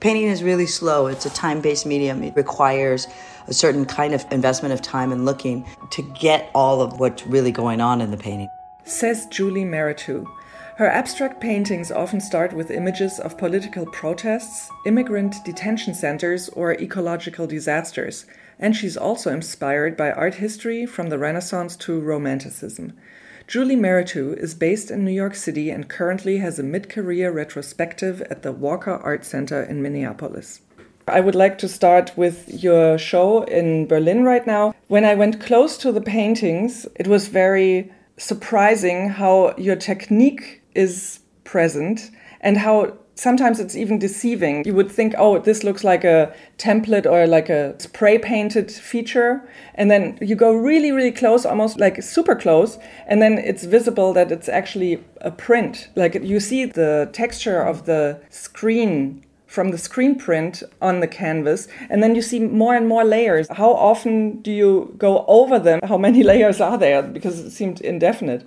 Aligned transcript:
Painting 0.00 0.28
is 0.28 0.42
really 0.42 0.66
slow. 0.66 1.08
It's 1.08 1.26
a 1.26 1.30
time 1.30 1.60
based 1.60 1.84
medium. 1.84 2.22
It 2.22 2.34
requires 2.34 3.06
a 3.48 3.52
certain 3.52 3.84
kind 3.84 4.14
of 4.14 4.24
investment 4.30 4.72
of 4.72 4.80
time 4.80 5.12
and 5.12 5.26
looking 5.26 5.66
to 5.90 6.02
get 6.18 6.50
all 6.54 6.80
of 6.80 6.98
what's 6.98 7.26
really 7.26 7.52
going 7.52 7.82
on 7.82 8.00
in 8.00 8.10
the 8.10 8.16
painting. 8.16 8.48
Says 8.84 9.26
Julie 9.26 9.64
Mehretu. 9.64 10.26
Her 10.76 10.88
abstract 10.88 11.42
paintings 11.42 11.92
often 11.92 12.22
start 12.22 12.54
with 12.54 12.70
images 12.70 13.20
of 13.20 13.36
political 13.36 13.84
protests, 13.84 14.70
immigrant 14.86 15.34
detention 15.44 15.92
centers, 15.92 16.48
or 16.50 16.72
ecological 16.72 17.46
disasters, 17.46 18.24
and 18.58 18.74
she's 18.74 18.96
also 18.96 19.30
inspired 19.30 19.94
by 19.98 20.10
art 20.12 20.36
history 20.36 20.86
from 20.86 21.10
the 21.10 21.18
Renaissance 21.18 21.76
to 21.76 22.00
Romanticism. 22.00 22.94
Julie 23.50 23.74
Mehretu 23.74 24.38
is 24.38 24.54
based 24.54 24.92
in 24.92 25.04
New 25.04 25.10
York 25.10 25.34
City 25.34 25.70
and 25.70 25.88
currently 25.88 26.36
has 26.36 26.60
a 26.60 26.62
mid 26.62 26.88
career 26.88 27.32
retrospective 27.32 28.22
at 28.30 28.44
the 28.44 28.52
Walker 28.52 28.92
Art 28.92 29.24
Center 29.24 29.60
in 29.60 29.82
Minneapolis. 29.82 30.60
I 31.08 31.18
would 31.18 31.34
like 31.34 31.58
to 31.58 31.66
start 31.66 32.12
with 32.16 32.62
your 32.62 32.96
show 32.96 33.42
in 33.42 33.88
Berlin 33.88 34.22
right 34.22 34.46
now. 34.46 34.72
When 34.86 35.04
I 35.04 35.16
went 35.16 35.40
close 35.40 35.76
to 35.78 35.90
the 35.90 36.00
paintings, 36.00 36.86
it 36.94 37.08
was 37.08 37.26
very 37.26 37.90
surprising 38.16 39.08
how 39.08 39.56
your 39.58 39.74
technique 39.74 40.62
is 40.76 41.18
present 41.42 42.12
and 42.40 42.56
how 42.56 42.98
sometimes 43.20 43.60
it's 43.60 43.76
even 43.76 43.98
deceiving. 43.98 44.64
You 44.64 44.74
would 44.74 44.90
think, 44.90 45.14
oh, 45.18 45.38
this 45.38 45.62
looks 45.62 45.84
like 45.84 46.04
a 46.04 46.34
template 46.56 47.04
or 47.04 47.26
like 47.26 47.50
a 47.50 47.78
spray 47.78 48.16
painted 48.18 48.70
feature. 48.72 49.46
And 49.74 49.90
then 49.90 50.18
you 50.22 50.34
go 50.34 50.52
really, 50.52 50.90
really 50.90 51.12
close, 51.12 51.44
almost 51.44 51.78
like 51.78 52.02
super 52.02 52.34
close. 52.34 52.78
And 53.06 53.20
then 53.20 53.36
it's 53.36 53.64
visible 53.64 54.14
that 54.14 54.32
it's 54.32 54.48
actually 54.48 55.04
a 55.20 55.30
print. 55.30 55.90
Like 55.96 56.14
you 56.14 56.40
see 56.40 56.64
the 56.64 57.10
texture 57.12 57.60
of 57.60 57.84
the 57.84 58.20
screen 58.30 59.22
from 59.46 59.70
the 59.72 59.78
screen 59.78 60.14
print 60.14 60.62
on 60.80 61.00
the 61.00 61.08
canvas 61.08 61.66
and 61.90 62.04
then 62.04 62.14
you 62.14 62.22
see 62.22 62.38
more 62.38 62.76
and 62.76 62.86
more 62.86 63.02
layers 63.02 63.48
how 63.50 63.72
often 63.72 64.40
do 64.42 64.52
you 64.52 64.94
go 64.96 65.24
over 65.26 65.58
them 65.58 65.80
how 65.82 65.98
many 65.98 66.22
layers 66.32 66.60
are 66.60 66.78
there 66.78 67.02
because 67.02 67.40
it 67.40 67.50
seemed 67.50 67.80
indefinite 67.80 68.46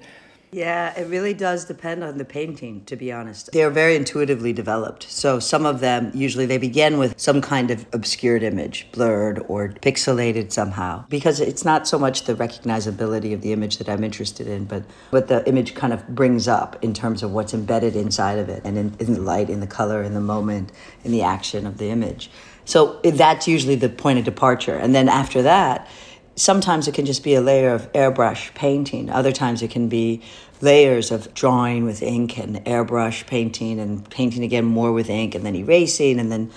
yeah, 0.53 0.97
it 0.99 1.07
really 1.07 1.33
does 1.33 1.65
depend 1.65 2.03
on 2.03 2.17
the 2.17 2.25
painting, 2.25 2.85
to 2.85 2.95
be 2.95 3.11
honest. 3.11 3.51
They're 3.51 3.71
very 3.71 3.95
intuitively 3.95 4.53
developed. 4.53 5.09
So 5.11 5.39
some 5.39 5.65
of 5.65 5.79
them, 5.79 6.11
usually 6.13 6.45
they 6.45 6.57
begin 6.57 6.99
with 6.99 7.19
some 7.19 7.41
kind 7.41 7.71
of 7.71 7.85
obscured 7.91 8.43
image, 8.43 8.87
blurred 8.91 9.43
or 9.47 9.69
pixelated 9.69 10.51
somehow, 10.51 11.05
because 11.09 11.39
it's 11.39 11.65
not 11.65 11.87
so 11.87 11.97
much 11.97 12.25
the 12.25 12.35
recognizability 12.35 13.33
of 13.33 13.41
the 13.41 13.51
image 13.51 13.77
that 13.77 13.89
I'm 13.89 14.03
interested 14.03 14.47
in, 14.47 14.65
but 14.65 14.83
what 15.09 15.27
the 15.27 15.47
image 15.47 15.73
kind 15.73 15.91
of 15.91 16.07
brings 16.09 16.47
up 16.47 16.77
in 16.83 16.93
terms 16.93 17.23
of 17.23 17.31
what's 17.31 17.53
embedded 17.53 17.95
inside 17.95 18.37
of 18.37 18.49
it 18.49 18.61
and 18.63 18.77
in, 18.77 18.95
in 18.99 19.13
the 19.13 19.21
light, 19.21 19.49
in 19.49 19.59
the 19.59 19.67
color, 19.67 20.03
in 20.03 20.13
the 20.13 20.21
moment, 20.21 20.71
in 21.03 21.11
the 21.11 21.23
action 21.23 21.65
of 21.65 21.79
the 21.79 21.89
image. 21.89 22.29
So 22.65 22.99
that's 23.03 23.47
usually 23.47 23.75
the 23.75 23.89
point 23.89 24.19
of 24.19 24.25
departure. 24.25 24.77
And 24.77 24.95
then 24.95 25.09
after 25.09 25.41
that, 25.41 25.87
sometimes 26.35 26.87
it 26.87 26.93
can 26.93 27.05
just 27.05 27.23
be 27.23 27.35
a 27.35 27.41
layer 27.41 27.73
of 27.73 27.91
airbrush 27.93 28.53
painting. 28.53 29.09
Other 29.09 29.31
times 29.31 29.61
it 29.61 29.71
can 29.71 29.89
be 29.89 30.21
layers 30.61 31.11
of 31.11 31.33
drawing 31.33 31.83
with 31.83 32.01
ink 32.01 32.37
and 32.37 32.57
airbrush 32.65 33.27
painting 33.27 33.79
and 33.79 34.09
painting 34.09 34.43
again 34.43 34.65
more 34.65 34.91
with 34.91 35.09
ink 35.09 35.35
and 35.35 35.45
then 35.45 35.55
erasing 35.55 36.19
and 36.19 36.31
then 36.31 36.51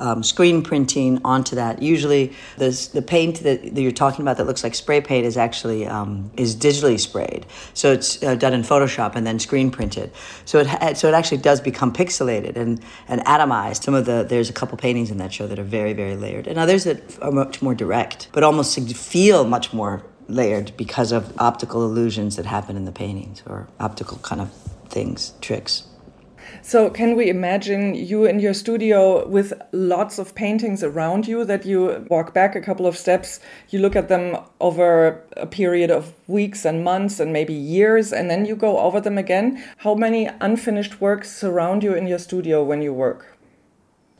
um, 0.00 0.22
screen 0.22 0.62
printing 0.62 1.20
onto 1.24 1.56
that. 1.56 1.82
Usually, 1.82 2.32
this, 2.56 2.88
the 2.88 3.02
paint 3.02 3.42
that, 3.42 3.74
that, 3.74 3.80
you're 3.80 3.92
talking 3.92 4.22
about 4.22 4.36
that 4.38 4.46
looks 4.46 4.64
like 4.64 4.74
spray 4.74 5.00
paint 5.00 5.26
is 5.26 5.36
actually 5.36 5.86
um, 5.86 6.30
is 6.36 6.56
digitally 6.56 6.98
sprayed. 6.98 7.46
So 7.74 7.92
it's 7.92 8.22
uh, 8.22 8.34
done 8.34 8.52
in 8.52 8.62
Photoshop 8.62 9.14
and 9.14 9.26
then 9.26 9.38
screen 9.38 9.70
printed. 9.70 10.10
So 10.44 10.60
it 10.60 10.96
so 10.96 11.08
it 11.08 11.14
actually 11.14 11.38
does 11.38 11.60
become 11.60 11.92
pixelated 11.92 12.56
and, 12.56 12.82
and 13.08 13.20
atomized. 13.22 13.84
Some 13.84 13.94
of 13.94 14.06
the 14.06 14.26
there's 14.28 14.50
a 14.50 14.54
couple 14.54 14.76
paintings 14.78 15.10
in 15.10 15.18
that 15.18 15.32
show 15.32 15.46
that 15.46 15.58
are 15.58 15.64
very 15.64 15.92
very 15.92 16.16
layered, 16.16 16.46
and 16.46 16.58
others 16.58 16.84
that 16.84 17.18
are 17.22 17.32
much 17.32 17.62
more 17.62 17.74
direct, 17.74 18.28
but 18.32 18.42
almost 18.42 18.78
feel 18.96 19.44
much 19.44 19.72
more 19.72 20.02
layered 20.28 20.72
because 20.76 21.12
of 21.12 21.32
optical 21.38 21.84
illusions 21.84 22.36
that 22.36 22.46
happen 22.46 22.76
in 22.76 22.84
the 22.84 22.92
paintings 22.92 23.42
or 23.46 23.68
optical 23.78 24.18
kind 24.18 24.40
of 24.40 24.52
things 24.88 25.34
tricks. 25.40 25.84
So, 26.70 26.88
can 26.88 27.16
we 27.16 27.28
imagine 27.28 27.96
you 27.96 28.26
in 28.26 28.38
your 28.38 28.54
studio 28.54 29.26
with 29.26 29.52
lots 29.72 30.20
of 30.20 30.36
paintings 30.36 30.84
around 30.84 31.26
you 31.26 31.44
that 31.44 31.66
you 31.66 32.06
walk 32.08 32.32
back 32.32 32.54
a 32.54 32.60
couple 32.60 32.86
of 32.86 32.96
steps, 32.96 33.40
you 33.70 33.80
look 33.80 33.96
at 33.96 34.06
them 34.06 34.36
over 34.60 35.20
a 35.36 35.48
period 35.48 35.90
of 35.90 36.14
weeks 36.28 36.64
and 36.64 36.84
months 36.84 37.18
and 37.18 37.32
maybe 37.32 37.54
years, 37.54 38.12
and 38.12 38.30
then 38.30 38.44
you 38.44 38.54
go 38.54 38.78
over 38.78 39.00
them 39.00 39.18
again? 39.18 39.60
How 39.78 39.96
many 39.96 40.30
unfinished 40.40 41.00
works 41.00 41.36
surround 41.36 41.82
you 41.82 41.92
in 41.92 42.06
your 42.06 42.20
studio 42.20 42.62
when 42.62 42.82
you 42.82 42.94
work? 42.94 43.36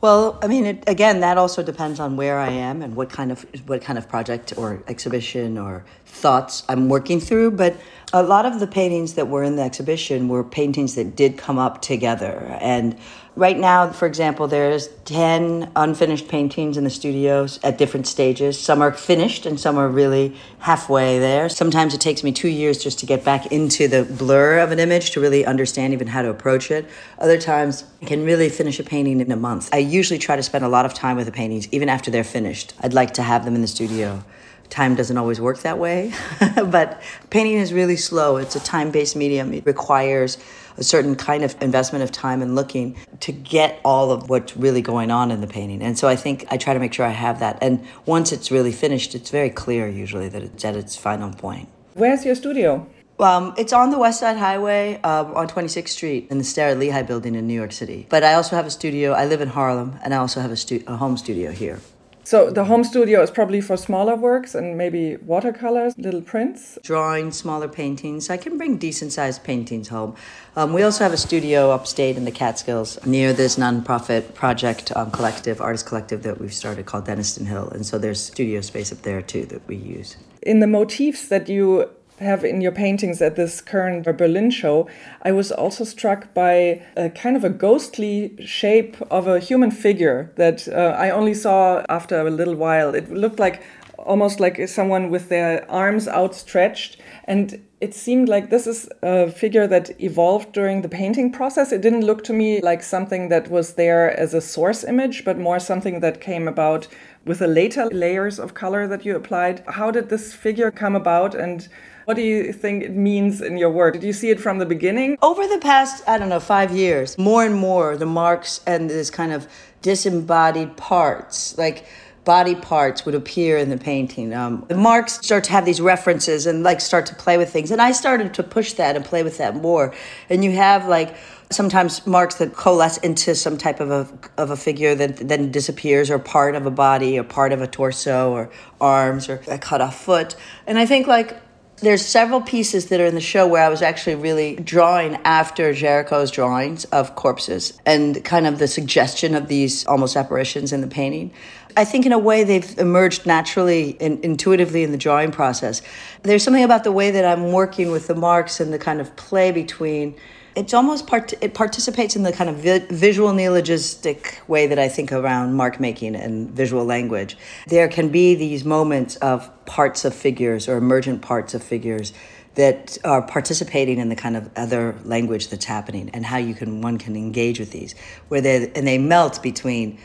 Well, 0.00 0.38
I 0.42 0.46
mean, 0.46 0.64
it, 0.64 0.84
again, 0.88 1.20
that 1.20 1.36
also 1.36 1.62
depends 1.62 2.00
on 2.00 2.16
where 2.16 2.38
I 2.38 2.48
am 2.48 2.80
and 2.80 2.96
what 2.96 3.10
kind 3.10 3.30
of 3.30 3.44
what 3.68 3.82
kind 3.82 3.98
of 3.98 4.08
project 4.08 4.54
or 4.56 4.82
exhibition 4.88 5.58
or 5.58 5.84
thoughts 6.06 6.64
I'm 6.70 6.88
working 6.88 7.20
through. 7.20 7.50
But 7.52 7.76
a 8.12 8.22
lot 8.22 8.44
of 8.44 8.58
the 8.58 8.66
paintings 8.66 9.14
that 9.14 9.28
were 9.28 9.44
in 9.44 9.56
the 9.56 9.62
exhibition 9.62 10.28
were 10.28 10.42
paintings 10.42 10.96
that 10.96 11.14
did 11.14 11.38
come 11.38 11.58
up 11.58 11.80
together. 11.80 12.58
And 12.60 12.98
right 13.36 13.56
now, 13.56 13.90
for 13.92 14.06
example, 14.06 14.48
there's 14.48 14.88
10 15.04 15.70
unfinished 15.76 16.26
paintings 16.26 16.76
in 16.76 16.82
the 16.82 16.90
studios 16.90 17.60
at 17.62 17.78
different 17.78 18.08
stages. 18.08 18.58
Some 18.58 18.82
are 18.82 18.90
finished 18.90 19.46
and 19.46 19.60
some 19.60 19.78
are 19.78 19.88
really 19.88 20.36
halfway 20.58 21.20
there. 21.20 21.48
Sometimes 21.48 21.94
it 21.94 22.00
takes 22.00 22.24
me 22.24 22.32
two 22.32 22.48
years 22.48 22.82
just 22.82 22.98
to 22.98 23.06
get 23.06 23.24
back 23.24 23.46
into 23.52 23.86
the 23.86 24.02
blur 24.04 24.58
of 24.58 24.72
an 24.72 24.80
image 24.80 25.12
to 25.12 25.20
really 25.20 25.46
understand 25.46 25.92
even 25.92 26.08
how 26.08 26.22
to 26.22 26.30
approach 26.30 26.72
it. 26.72 26.86
Other 27.18 27.38
times, 27.38 27.84
I 28.02 28.06
can 28.06 28.24
really 28.24 28.48
finish 28.48 28.80
a 28.80 28.84
painting 28.84 29.20
in 29.20 29.30
a 29.30 29.36
month. 29.36 29.68
I 29.72 29.78
usually 29.78 30.18
try 30.18 30.34
to 30.34 30.42
spend 30.42 30.64
a 30.64 30.68
lot 30.68 30.84
of 30.84 30.94
time 30.94 31.16
with 31.16 31.26
the 31.26 31.32
paintings, 31.32 31.68
even 31.70 31.88
after 31.88 32.10
they're 32.10 32.24
finished. 32.24 32.74
I'd 32.80 32.94
like 32.94 33.14
to 33.14 33.22
have 33.22 33.44
them 33.44 33.54
in 33.54 33.60
the 33.60 33.68
studio 33.68 34.24
time 34.70 34.94
doesn't 34.94 35.18
always 35.18 35.40
work 35.40 35.58
that 35.60 35.78
way. 35.78 36.12
but 36.54 37.02
painting 37.30 37.54
is 37.54 37.72
really 37.72 37.96
slow. 37.96 38.36
It's 38.36 38.56
a 38.56 38.60
time 38.60 38.90
based 38.90 39.16
medium. 39.16 39.52
It 39.52 39.66
requires 39.66 40.38
a 40.76 40.84
certain 40.84 41.14
kind 41.14 41.44
of 41.44 41.60
investment 41.60 42.02
of 42.02 42.10
time 42.10 42.40
and 42.40 42.54
looking 42.54 42.96
to 43.20 43.32
get 43.32 43.80
all 43.84 44.10
of 44.10 44.30
what's 44.30 44.56
really 44.56 44.80
going 44.80 45.10
on 45.10 45.30
in 45.30 45.40
the 45.40 45.46
painting. 45.46 45.82
And 45.82 45.98
so 45.98 46.08
I 46.08 46.16
think 46.16 46.46
I 46.50 46.56
try 46.56 46.72
to 46.72 46.80
make 46.80 46.94
sure 46.94 47.04
I 47.04 47.10
have 47.10 47.40
that. 47.40 47.58
And 47.60 47.84
once 48.06 48.32
it's 48.32 48.50
really 48.50 48.72
finished, 48.72 49.14
it's 49.14 49.30
very 49.30 49.50
clear 49.50 49.88
usually 49.88 50.28
that 50.28 50.42
it's 50.42 50.64
at 50.64 50.76
its 50.76 50.96
final 50.96 51.32
point. 51.32 51.68
Where's 51.94 52.24
your 52.24 52.34
studio? 52.34 52.86
Um, 53.18 53.52
it's 53.58 53.74
on 53.74 53.90
the 53.90 53.98
West 53.98 54.20
Side 54.20 54.38
Highway 54.38 54.98
uh, 55.04 55.24
on 55.34 55.46
26th 55.46 55.88
Street 55.88 56.28
in 56.30 56.38
the 56.38 56.44
Starrett 56.44 56.78
Lehigh 56.78 57.02
building 57.02 57.34
in 57.34 57.46
New 57.46 57.54
York 57.54 57.72
City. 57.72 58.06
But 58.08 58.24
I 58.24 58.32
also 58.32 58.56
have 58.56 58.64
a 58.64 58.70
studio. 58.70 59.12
I 59.12 59.26
live 59.26 59.42
in 59.42 59.48
Harlem, 59.48 59.98
and 60.02 60.14
I 60.14 60.16
also 60.16 60.40
have 60.40 60.50
a, 60.50 60.56
stu- 60.56 60.82
a 60.86 60.96
home 60.96 61.18
studio 61.18 61.50
here. 61.50 61.80
So 62.30 62.48
the 62.48 62.66
home 62.66 62.84
studio 62.84 63.22
is 63.22 63.30
probably 63.32 63.60
for 63.60 63.76
smaller 63.76 64.14
works 64.14 64.54
and 64.54 64.78
maybe 64.78 65.16
watercolors, 65.16 65.98
little 65.98 66.20
prints. 66.20 66.78
Drawing, 66.84 67.32
smaller 67.32 67.66
paintings. 67.66 68.30
I 68.30 68.36
can 68.36 68.56
bring 68.56 68.76
decent 68.78 69.12
sized 69.12 69.42
paintings 69.42 69.88
home. 69.88 70.14
Um, 70.54 70.72
we 70.72 70.84
also 70.84 71.02
have 71.02 71.12
a 71.12 71.16
studio 71.16 71.72
upstate 71.72 72.16
in 72.16 72.24
the 72.24 72.30
Catskills 72.30 73.04
near 73.04 73.32
this 73.32 73.56
nonprofit 73.56 74.32
project 74.34 74.92
um, 74.94 75.10
collective, 75.10 75.60
artist 75.60 75.86
collective 75.86 76.22
that 76.22 76.40
we've 76.40 76.54
started 76.54 76.86
called 76.86 77.04
Denniston 77.06 77.46
Hill. 77.46 77.68
And 77.70 77.84
so 77.84 77.98
there's 77.98 78.22
studio 78.22 78.60
space 78.60 78.92
up 78.92 79.02
there 79.02 79.22
too 79.22 79.44
that 79.46 79.66
we 79.66 79.74
use. 79.74 80.16
In 80.42 80.60
the 80.60 80.68
motifs 80.68 81.26
that 81.30 81.48
you 81.48 81.90
have 82.20 82.44
in 82.44 82.60
your 82.60 82.72
paintings 82.72 83.20
at 83.20 83.36
this 83.36 83.60
current 83.60 84.04
Berlin 84.16 84.50
show, 84.50 84.88
I 85.22 85.32
was 85.32 85.50
also 85.50 85.84
struck 85.84 86.32
by 86.34 86.82
a 86.96 87.10
kind 87.10 87.36
of 87.36 87.44
a 87.44 87.50
ghostly 87.50 88.36
shape 88.44 88.96
of 89.10 89.26
a 89.26 89.40
human 89.40 89.70
figure 89.70 90.32
that 90.36 90.68
uh, 90.68 90.96
I 90.98 91.10
only 91.10 91.34
saw 91.34 91.84
after 91.88 92.20
a 92.20 92.30
little 92.30 92.56
while. 92.56 92.94
It 92.94 93.10
looked 93.10 93.38
like 93.38 93.62
almost 93.98 94.40
like 94.40 94.68
someone 94.68 95.10
with 95.10 95.28
their 95.28 95.70
arms 95.70 96.08
outstretched 96.08 96.96
and 97.24 97.62
it 97.80 97.94
seemed 97.94 98.28
like 98.28 98.50
this 98.50 98.66
is 98.66 98.88
a 99.02 99.30
figure 99.30 99.66
that 99.66 99.98
evolved 100.02 100.52
during 100.52 100.82
the 100.82 100.88
painting 100.88 101.32
process. 101.32 101.72
It 101.72 101.80
didn't 101.80 102.04
look 102.04 102.22
to 102.24 102.32
me 102.32 102.60
like 102.60 102.82
something 102.82 103.30
that 103.30 103.50
was 103.50 103.74
there 103.74 104.18
as 104.18 104.34
a 104.34 104.40
source 104.40 104.84
image, 104.84 105.24
but 105.24 105.38
more 105.38 105.58
something 105.58 106.00
that 106.00 106.20
came 106.20 106.46
about 106.46 106.88
with 107.24 107.38
the 107.38 107.46
later 107.46 107.86
layers 107.86 108.38
of 108.38 108.52
color 108.52 108.86
that 108.86 109.06
you 109.06 109.16
applied. 109.16 109.62
How 109.66 109.90
did 109.90 110.10
this 110.10 110.34
figure 110.34 110.70
come 110.70 110.94
about 110.94 111.34
and 111.34 111.68
what 112.10 112.16
do 112.16 112.22
you 112.22 112.52
think 112.52 112.82
it 112.82 112.90
means 112.90 113.40
in 113.40 113.56
your 113.56 113.70
work? 113.70 113.94
Did 113.94 114.02
you 114.02 114.12
see 114.12 114.30
it 114.30 114.40
from 114.40 114.58
the 114.58 114.66
beginning? 114.66 115.16
Over 115.22 115.46
the 115.46 115.58
past, 115.58 116.02
I 116.08 116.18
don't 116.18 116.28
know, 116.28 116.40
five 116.40 116.74
years, 116.74 117.16
more 117.16 117.44
and 117.44 117.54
more 117.54 117.96
the 117.96 118.04
marks 118.04 118.62
and 118.66 118.90
this 118.90 119.10
kind 119.10 119.30
of 119.30 119.46
disembodied 119.80 120.76
parts, 120.76 121.56
like 121.56 121.86
body 122.24 122.56
parts 122.56 123.06
would 123.06 123.14
appear 123.14 123.58
in 123.58 123.70
the 123.70 123.78
painting. 123.78 124.34
Um, 124.34 124.64
the 124.66 124.74
marks 124.74 125.20
start 125.24 125.44
to 125.44 125.52
have 125.52 125.64
these 125.64 125.80
references 125.80 126.46
and 126.46 126.64
like 126.64 126.80
start 126.80 127.06
to 127.06 127.14
play 127.14 127.38
with 127.38 127.52
things. 127.52 127.70
And 127.70 127.80
I 127.80 127.92
started 127.92 128.34
to 128.34 128.42
push 128.42 128.72
that 128.72 128.96
and 128.96 129.04
play 129.04 129.22
with 129.22 129.38
that 129.38 129.54
more. 129.54 129.94
And 130.28 130.44
you 130.44 130.50
have 130.50 130.88
like 130.88 131.14
sometimes 131.50 132.04
marks 132.08 132.34
that 132.36 132.54
coalesce 132.54 132.98
into 132.98 133.36
some 133.36 133.56
type 133.56 133.78
of 133.78 133.92
a, 133.92 134.08
of 134.36 134.50
a 134.50 134.56
figure 134.56 134.96
that 134.96 135.28
then 135.28 135.52
disappears 135.52 136.10
or 136.10 136.18
part 136.18 136.56
of 136.56 136.66
a 136.66 136.72
body 136.72 137.20
or 137.20 137.22
part 137.22 137.52
of 137.52 137.62
a 137.62 137.68
torso 137.68 138.32
or 138.32 138.50
arms 138.80 139.28
or 139.28 139.40
a 139.46 139.58
cut 139.58 139.80
off 139.80 140.02
foot. 140.04 140.34
And 140.66 140.76
I 140.76 140.86
think 140.86 141.06
like 141.06 141.40
There's 141.82 142.04
several 142.04 142.42
pieces 142.42 142.86
that 142.86 143.00
are 143.00 143.06
in 143.06 143.14
the 143.14 143.22
show 143.22 143.46
where 143.46 143.64
I 143.64 143.70
was 143.70 143.80
actually 143.80 144.16
really 144.16 144.54
drawing 144.56 145.16
after 145.24 145.72
Géricault's 145.72 146.30
drawings 146.30 146.84
of 146.86 147.14
corpses 147.14 147.72
and 147.86 148.22
kind 148.22 148.46
of 148.46 148.58
the 148.58 148.68
suggestion 148.68 149.34
of 149.34 149.48
these 149.48 149.86
almost 149.86 150.14
apparitions 150.14 150.74
in 150.74 150.82
the 150.82 150.86
painting. 150.86 151.32
I 151.76 151.84
think 151.84 152.06
in 152.06 152.12
a 152.12 152.18
way 152.18 152.44
they've 152.44 152.78
emerged 152.78 153.26
naturally 153.26 153.96
and 154.00 154.22
intuitively 154.24 154.82
in 154.82 154.92
the 154.92 154.98
drawing 154.98 155.30
process. 155.30 155.82
There's 156.22 156.42
something 156.42 156.64
about 156.64 156.84
the 156.84 156.92
way 156.92 157.10
that 157.10 157.24
I'm 157.24 157.52
working 157.52 157.90
with 157.90 158.06
the 158.06 158.14
marks 158.14 158.60
and 158.60 158.72
the 158.72 158.78
kind 158.78 159.00
of 159.00 159.14
play 159.16 159.52
between 159.52 160.14
it's 160.56 160.74
almost 160.74 161.06
part 161.06 161.32
it 161.40 161.54
participates 161.54 162.16
in 162.16 162.22
the 162.22 162.32
kind 162.32 162.50
of 162.50 162.56
vi- 162.56 162.86
visual 162.90 163.30
neologistic 163.30 164.46
way 164.48 164.66
that 164.66 164.78
I 164.78 164.88
think 164.88 165.12
around 165.12 165.54
mark 165.54 165.78
making 165.78 166.16
and 166.16 166.50
visual 166.50 166.84
language. 166.84 167.36
There 167.68 167.88
can 167.88 168.08
be 168.08 168.34
these 168.34 168.64
moments 168.64 169.16
of 169.16 169.48
parts 169.64 170.04
of 170.04 170.14
figures 170.14 170.68
or 170.68 170.76
emergent 170.76 171.22
parts 171.22 171.54
of 171.54 171.62
figures 171.62 172.12
that 172.56 172.98
are 173.04 173.22
participating 173.22 173.98
in 173.98 174.08
the 174.08 174.16
kind 174.16 174.36
of 174.36 174.50
other 174.56 174.96
language 175.04 175.48
that's 175.48 175.64
happening 175.64 176.10
and 176.12 176.26
how 176.26 176.36
you 176.36 176.54
can 176.54 176.82
one 176.82 176.98
can 176.98 177.16
engage 177.16 177.60
with 177.60 177.70
these 177.70 177.94
where 178.28 178.40
they 178.40 178.70
and 178.74 178.86
they 178.86 178.98
melt 178.98 179.40
between 179.42 179.98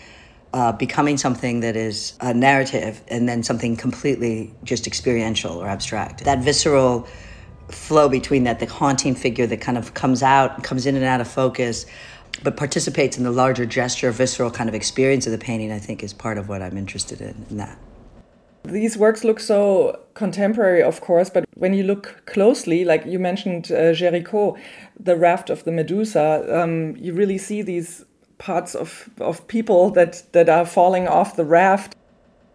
uh, 0.56 0.72
becoming 0.72 1.18
something 1.18 1.60
that 1.60 1.76
is 1.76 2.14
a 2.22 2.34
narrative 2.34 3.02
and 3.10 3.28
then 3.28 3.44
something 3.44 3.76
completely 3.76 4.54
just 4.64 4.88
experiential 4.88 5.52
or 5.52 5.68
abstract. 5.68 6.24
That 6.24 6.40
visceral 6.40 7.06
flow 7.68 8.08
between 8.08 8.46
that, 8.46 8.62
the 8.62 8.66
haunting 8.66 9.16
figure 9.16 9.46
that 9.48 9.60
kind 9.60 9.78
of 9.78 9.94
comes 9.94 10.24
out, 10.24 10.64
comes 10.64 10.86
in 10.86 10.96
and 10.96 11.04
out 11.04 11.20
of 11.20 11.28
focus, 11.28 11.86
but 12.42 12.56
participates 12.56 13.18
in 13.18 13.26
the 13.26 13.32
larger 13.32 13.66
gesture, 13.66 14.12
visceral 14.12 14.50
kind 14.50 14.70
of 14.70 14.76
experience 14.76 15.26
of 15.26 15.34
the 15.34 15.38
painting, 15.38 15.74
I 15.74 15.80
think 15.80 16.02
is 16.02 16.14
part 16.14 16.38
of 16.38 16.48
what 16.48 16.62
I'm 16.62 16.78
interested 16.78 17.20
in, 17.20 17.46
in 17.50 17.58
that. 17.58 17.78
These 18.64 18.98
works 18.98 19.26
look 19.26 19.42
so 19.42 20.00
contemporary, 20.14 20.82
of 20.82 21.02
course, 21.02 21.30
but 21.30 21.44
when 21.56 21.74
you 21.74 21.84
look 21.84 22.24
closely, 22.28 22.86
like 22.86 23.06
you 23.06 23.20
mentioned 23.20 23.74
uh, 23.74 23.92
Géricault, 23.92 24.58
the 24.98 25.18
raft 25.18 25.50
of 25.50 25.66
the 25.66 25.72
Medusa, 25.74 26.46
um, 26.50 26.96
you 26.96 27.14
really 27.14 27.38
see 27.38 27.62
these 27.62 28.06
parts 28.38 28.76
of, 28.76 29.10
of 29.20 29.48
people 29.48 29.90
that, 29.92 30.24
that 30.34 30.50
are 30.50 30.66
falling 30.66 31.08
off 31.08 31.36
the 31.36 31.46
raft. 31.46 31.96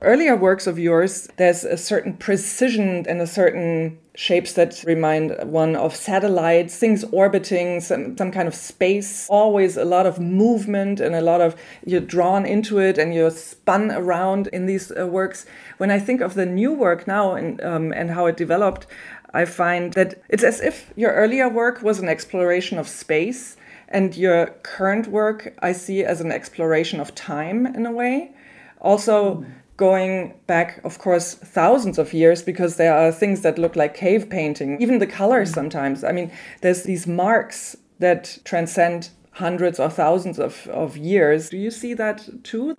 Earlier 0.03 0.35
works 0.35 0.67
of 0.67 0.79
yours, 0.79 1.29
there's 1.37 1.63
a 1.63 1.77
certain 1.77 2.17
precision 2.17 3.05
and 3.07 3.21
a 3.21 3.27
certain 3.27 3.99
shapes 4.15 4.55
that 4.55 4.83
remind 4.87 5.37
one 5.45 5.77
of 5.77 5.95
satellites, 5.95 6.77
things 6.77 7.05
orbiting 7.13 7.81
some, 7.81 8.17
some 8.17 8.31
kind 8.31 8.49
of 8.49 8.55
space, 8.55 9.27
always 9.29 9.77
a 9.77 9.85
lot 9.85 10.07
of 10.07 10.19
movement 10.19 11.01
and 11.01 11.15
a 11.15 11.21
lot 11.21 11.41
of 11.41 11.55
you're 11.87 12.01
drawn 12.01 12.47
into 12.47 12.79
it 12.79 12.99
and 12.99 13.15
you're 13.15 13.31
spun 13.31 13.91
around 13.91 14.47
in 14.49 14.67
these 14.67 14.91
uh, 14.99 15.07
works. 15.07 15.47
When 15.77 15.91
I 15.91 15.99
think 15.99 16.23
of 16.23 16.35
the 16.35 16.47
new 16.47 16.73
work 16.73 17.07
now 17.07 17.35
and, 17.35 17.63
um, 17.63 17.93
and 17.93 18.11
how 18.11 18.27
it 18.27 18.37
developed, 18.37 18.87
I 19.33 19.45
find 19.45 19.93
that 19.95 20.23
it's 20.29 20.45
as 20.45 20.61
if 20.61 20.93
your 20.97 21.13
earlier 21.13 21.49
work 21.49 21.83
was 21.83 21.99
an 21.99 22.09
exploration 22.09 22.79
of 22.79 22.89
space 22.89 23.57
and 23.91 24.17
your 24.17 24.47
current 24.63 25.09
work 25.09 25.55
I 25.61 25.73
see 25.73 26.05
as 26.05 26.21
an 26.21 26.33
exploration 26.33 27.01
of 27.01 27.15
time 27.15 27.67
in 27.67 27.87
a 27.87 27.93
way. 27.93 28.33
Also, 28.81 29.37
mm. 29.37 29.53
going 29.77 30.35
back, 30.47 30.81
of 30.85 30.99
course, 30.99 31.35
thousands 31.35 31.99
of 31.99 32.13
years, 32.13 32.43
because 32.43 32.77
there 32.77 32.95
are 32.95 33.13
things 33.13 33.43
that 33.43 33.59
look 33.59 33.77
like 33.77 33.95
cave 33.95 34.31
painting, 34.31 34.81
even 34.81 34.99
the 34.99 35.07
colors 35.07 35.51
mm. 35.51 35.55
sometimes. 35.55 36.05
I 36.05 36.13
mean, 36.13 36.31
there's 36.63 36.85
these 36.85 37.07
marks 37.07 37.77
that 37.99 38.39
transcend 38.45 39.11
hundreds 39.33 39.79
or 39.79 39.91
thousands 39.91 40.39
of, 40.39 40.67
of 40.69 40.97
years. 40.97 41.51
Do 41.51 41.59
you 41.59 41.71
see 41.71 41.95
that 41.95 42.29
too? 42.43 42.77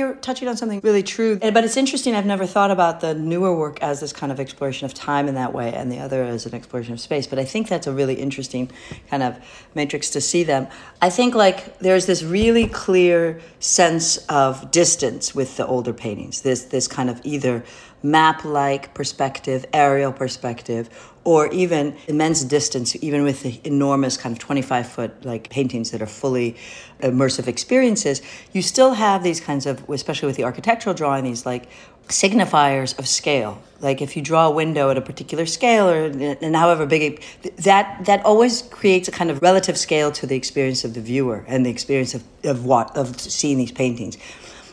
You're 0.00 0.14
touching 0.14 0.48
on 0.48 0.56
something 0.56 0.80
really 0.82 1.02
true. 1.02 1.38
But 1.38 1.62
it's 1.62 1.76
interesting, 1.76 2.14
I've 2.14 2.24
never 2.24 2.46
thought 2.46 2.70
about 2.70 3.02
the 3.02 3.12
newer 3.12 3.54
work 3.54 3.82
as 3.82 4.00
this 4.00 4.14
kind 4.14 4.32
of 4.32 4.40
exploration 4.40 4.86
of 4.86 4.94
time 4.94 5.28
in 5.28 5.34
that 5.34 5.52
way, 5.52 5.74
and 5.74 5.92
the 5.92 5.98
other 5.98 6.24
as 6.24 6.46
an 6.46 6.54
exploration 6.54 6.94
of 6.94 7.00
space. 7.00 7.26
But 7.26 7.38
I 7.38 7.44
think 7.44 7.68
that's 7.68 7.86
a 7.86 7.92
really 7.92 8.14
interesting 8.14 8.70
kind 9.10 9.22
of 9.22 9.36
matrix 9.74 10.08
to 10.10 10.22
see 10.22 10.42
them. 10.42 10.68
I 11.02 11.10
think 11.10 11.34
like 11.34 11.78
there's 11.80 12.06
this 12.06 12.22
really 12.22 12.66
clear 12.66 13.42
sense 13.58 14.16
of 14.28 14.70
distance 14.70 15.34
with 15.34 15.58
the 15.58 15.66
older 15.66 15.92
paintings. 15.92 16.40
This 16.40 16.64
this 16.64 16.88
kind 16.88 17.10
of 17.10 17.20
either 17.22 17.62
map 18.02 18.44
like 18.44 18.94
perspective, 18.94 19.66
aerial 19.72 20.12
perspective, 20.12 20.88
or 21.24 21.48
even 21.52 21.96
immense 22.08 22.42
distance, 22.44 22.96
even 23.02 23.22
with 23.22 23.42
the 23.42 23.60
enormous 23.64 24.16
kind 24.16 24.32
of 24.32 24.38
25 24.38 24.88
foot 24.88 25.24
like 25.24 25.50
paintings 25.50 25.90
that 25.90 26.00
are 26.00 26.06
fully 26.06 26.56
immersive 27.00 27.46
experiences, 27.46 28.22
you 28.52 28.62
still 28.62 28.94
have 28.94 29.22
these 29.22 29.40
kinds 29.40 29.66
of, 29.66 29.88
especially 29.90 30.26
with 30.26 30.36
the 30.36 30.44
architectural 30.44 30.94
drawing, 30.94 31.24
these 31.24 31.44
like 31.44 31.68
signifiers 32.08 32.98
of 32.98 33.06
scale. 33.06 33.62
Like 33.80 34.02
if 34.02 34.16
you 34.16 34.22
draw 34.22 34.48
a 34.48 34.50
window 34.50 34.90
at 34.90 34.98
a 34.98 35.00
particular 35.00 35.46
scale, 35.46 35.88
or 35.88 36.06
and 36.06 36.56
however 36.56 36.84
big, 36.86 37.02
it, 37.42 37.56
that 37.58 38.04
that 38.04 38.24
always 38.24 38.62
creates 38.62 39.08
a 39.08 39.12
kind 39.12 39.30
of 39.30 39.40
relative 39.42 39.78
scale 39.78 40.10
to 40.12 40.26
the 40.26 40.36
experience 40.36 40.84
of 40.84 40.94
the 40.94 41.00
viewer 41.00 41.44
and 41.46 41.64
the 41.64 41.70
experience 41.70 42.14
of, 42.14 42.22
of 42.44 42.64
what 42.64 42.94
of 42.96 43.18
seeing 43.20 43.58
these 43.58 43.72
paintings. 43.72 44.18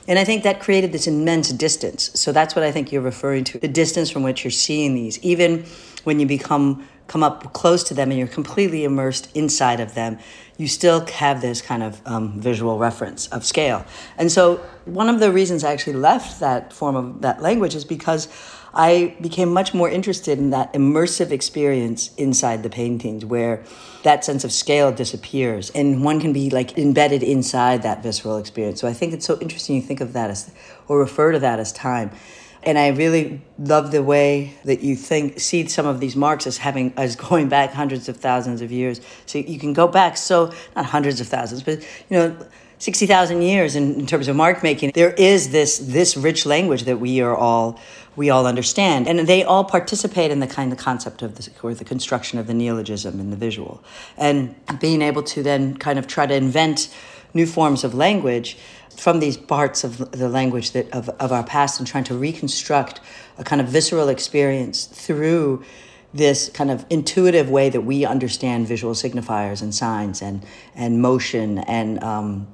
And 0.07 0.17
I 0.17 0.23
think 0.23 0.43
that 0.43 0.59
created 0.59 0.91
this 0.91 1.07
immense 1.07 1.51
distance. 1.51 2.11
So 2.13 2.31
that's 2.31 2.55
what 2.55 2.63
I 2.63 2.71
think 2.71 2.91
you're 2.91 3.01
referring 3.01 3.43
to 3.45 3.59
the 3.59 3.67
distance 3.67 4.09
from 4.09 4.23
which 4.23 4.43
you're 4.43 4.51
seeing 4.51 4.95
these. 4.95 5.19
Even 5.19 5.65
when 6.03 6.19
you 6.19 6.25
become 6.25 6.87
come 7.07 7.23
up 7.23 7.53
close 7.53 7.83
to 7.85 7.93
them 7.93 8.11
and 8.11 8.19
you're 8.19 8.27
completely 8.27 8.83
immersed 8.83 9.29
inside 9.35 9.79
of 9.79 9.93
them, 9.93 10.19
you 10.57 10.67
still 10.67 11.05
have 11.05 11.41
this 11.41 11.61
kind 11.61 11.81
of 11.81 12.01
um, 12.05 12.39
visual 12.39 12.77
reference 12.77 13.27
of 13.27 13.45
scale. 13.45 13.85
And 14.17 14.31
so 14.31 14.57
one 14.85 15.09
of 15.09 15.19
the 15.19 15.31
reasons 15.31 15.63
I 15.63 15.71
actually 15.71 15.93
left 15.93 16.39
that 16.39 16.73
form 16.73 16.95
of 16.95 17.21
that 17.21 17.41
language 17.41 17.75
is 17.75 17.85
because 17.85 18.27
I 18.77 19.15
became 19.19 19.51
much 19.51 19.73
more 19.73 19.89
interested 19.89 20.37
in 20.37 20.51
that 20.51 20.71
immersive 20.73 21.31
experience 21.31 22.13
inside 22.13 22.61
the 22.61 22.69
paintings 22.69 23.25
where 23.25 23.63
that 24.03 24.23
sense 24.23 24.43
of 24.43 24.51
scale 24.51 24.91
disappears 24.91 25.71
and 25.71 26.03
one 26.03 26.21
can 26.21 26.31
be 26.31 26.51
like 26.51 26.77
embedded 26.77 27.23
inside 27.23 27.81
that 27.81 28.03
visceral 28.03 28.37
experience. 28.37 28.79
So 28.79 28.87
I 28.87 28.93
think 28.93 29.13
it's 29.13 29.25
so 29.25 29.39
interesting 29.39 29.75
you 29.75 29.81
think 29.81 29.99
of 29.99 30.13
that 30.13 30.29
as 30.29 30.51
or 30.87 30.99
refer 30.99 31.31
to 31.31 31.39
that 31.39 31.59
as 31.59 31.73
time. 31.73 32.11
And 32.61 32.77
I 32.77 32.89
really 32.89 33.41
love 33.57 33.91
the 33.91 34.03
way 34.03 34.53
that 34.63 34.81
you 34.81 34.95
think 34.95 35.39
see 35.39 35.67
some 35.67 35.87
of 35.87 35.99
these 35.99 36.15
marks 36.15 36.45
as 36.45 36.57
having 36.57 36.93
as 36.97 37.15
going 37.15 37.49
back 37.49 37.73
hundreds 37.73 38.07
of 38.09 38.17
thousands 38.17 38.61
of 38.61 38.71
years. 38.71 39.01
So 39.25 39.39
you 39.39 39.57
can 39.57 39.73
go 39.73 39.87
back 39.87 40.17
so 40.17 40.53
not 40.75 40.85
hundreds 40.85 41.19
of 41.19 41.27
thousands, 41.27 41.63
but 41.63 41.81
you 41.81 42.17
know 42.17 42.37
60,000 42.79 43.41
years 43.41 43.75
in, 43.75 43.99
in 43.99 44.05
terms 44.05 44.27
of 44.27 44.35
mark 44.35 44.61
making. 44.63 44.91
There 44.93 45.13
is 45.13 45.49
this 45.49 45.79
this 45.79 46.15
rich 46.15 46.45
language 46.45 46.83
that 46.83 46.99
we 46.99 47.21
are 47.21 47.35
all 47.35 47.79
we 48.17 48.31
all 48.31 48.47
understand. 48.47 49.07
And 49.07 49.19
they 49.27 49.43
all 49.43 49.63
participate 49.63 50.31
in 50.31 50.39
the 50.39 50.47
kind 50.47 50.73
of 50.73 50.77
concept 50.77 51.21
of 51.21 51.35
the, 51.35 51.49
or 51.61 51.73
the 51.73 51.85
construction 51.85 52.39
of 52.39 52.47
the 52.47 52.53
neologism 52.53 53.19
in 53.19 53.29
the 53.29 53.37
visual. 53.37 53.81
And 54.17 54.55
being 54.79 55.01
able 55.01 55.23
to 55.23 55.43
then 55.43 55.77
kind 55.77 55.99
of 55.99 56.07
try 56.07 56.25
to 56.25 56.33
invent 56.33 56.93
new 57.33 57.45
forms 57.45 57.83
of 57.83 57.93
language 57.93 58.57
from 58.97 59.19
these 59.19 59.37
parts 59.37 59.83
of 59.83 60.11
the 60.11 60.27
language 60.27 60.71
that 60.71 60.91
of, 60.91 61.09
of 61.09 61.31
our 61.31 61.43
past 61.43 61.79
and 61.79 61.87
trying 61.87 62.05
to 62.05 62.17
reconstruct 62.17 62.99
a 63.37 63.43
kind 63.43 63.61
of 63.61 63.67
visceral 63.67 64.09
experience 64.09 64.85
through 64.85 65.63
this 66.13 66.49
kind 66.49 66.71
of 66.71 66.83
intuitive 66.89 67.49
way 67.49 67.69
that 67.69 67.81
we 67.81 68.03
understand 68.05 68.67
visual 68.67 68.95
signifiers 68.95 69.61
and 69.61 69.75
signs 69.75 70.21
and 70.21 70.43
and 70.73 70.99
motion 70.99 71.59
and 71.59 72.01
um, 72.03 72.47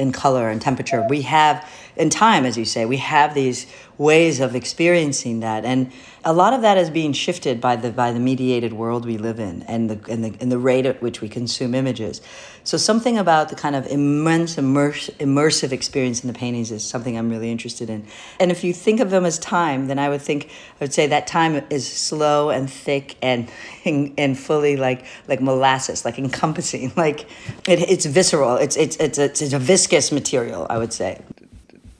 and 0.00 0.12
color 0.12 0.48
and 0.48 0.60
temperature. 0.60 1.06
We 1.08 1.22
have 1.22 1.68
in 1.96 2.10
time, 2.10 2.46
as 2.46 2.56
you 2.56 2.64
say, 2.64 2.84
we 2.86 2.96
have 2.96 3.34
these 3.34 3.66
ways 4.00 4.40
of 4.40 4.56
experiencing 4.56 5.40
that, 5.40 5.62
and 5.66 5.92
a 6.24 6.32
lot 6.32 6.54
of 6.54 6.62
that 6.62 6.78
is 6.78 6.88
being 6.88 7.12
shifted 7.12 7.60
by 7.60 7.76
the 7.76 7.90
by 7.90 8.12
the 8.12 8.18
mediated 8.18 8.72
world 8.72 9.04
we 9.04 9.18
live 9.18 9.38
in, 9.38 9.62
and 9.64 9.90
the 9.90 10.10
and 10.10 10.24
the 10.24 10.34
and 10.40 10.50
the 10.50 10.58
rate 10.58 10.86
at 10.86 11.02
which 11.02 11.20
we 11.20 11.28
consume 11.28 11.74
images. 11.74 12.22
So 12.64 12.78
something 12.78 13.18
about 13.18 13.50
the 13.50 13.56
kind 13.56 13.76
of 13.76 13.86
immense 13.86 14.56
immerse, 14.56 15.10
immersive 15.18 15.70
experience 15.72 16.22
in 16.22 16.28
the 16.28 16.38
paintings 16.38 16.70
is 16.70 16.82
something 16.82 17.18
I'm 17.18 17.28
really 17.28 17.50
interested 17.50 17.90
in. 17.90 18.06
And 18.38 18.50
if 18.50 18.64
you 18.64 18.72
think 18.72 19.00
of 19.00 19.10
them 19.10 19.26
as 19.26 19.38
time, 19.38 19.88
then 19.88 19.98
I 19.98 20.08
would 20.08 20.22
think 20.22 20.50
I 20.80 20.84
would 20.84 20.94
say 20.94 21.06
that 21.06 21.26
time 21.26 21.62
is 21.68 21.86
slow 21.86 22.48
and 22.48 22.70
thick 22.70 23.16
and 23.20 23.50
and, 23.84 24.14
and 24.18 24.38
fully 24.38 24.78
like 24.78 25.04
like 25.28 25.42
molasses, 25.42 26.06
like 26.06 26.18
encompassing, 26.18 26.90
like 26.96 27.28
it, 27.68 27.80
it's 27.90 28.06
visceral. 28.06 28.56
It's 28.56 28.78
it's 28.78 28.96
it's 28.96 29.18
a, 29.18 29.24
it's 29.24 29.52
a 29.52 29.58
viscous 29.58 30.10
material. 30.10 30.66
I 30.70 30.78
would 30.78 30.94
say. 30.94 31.20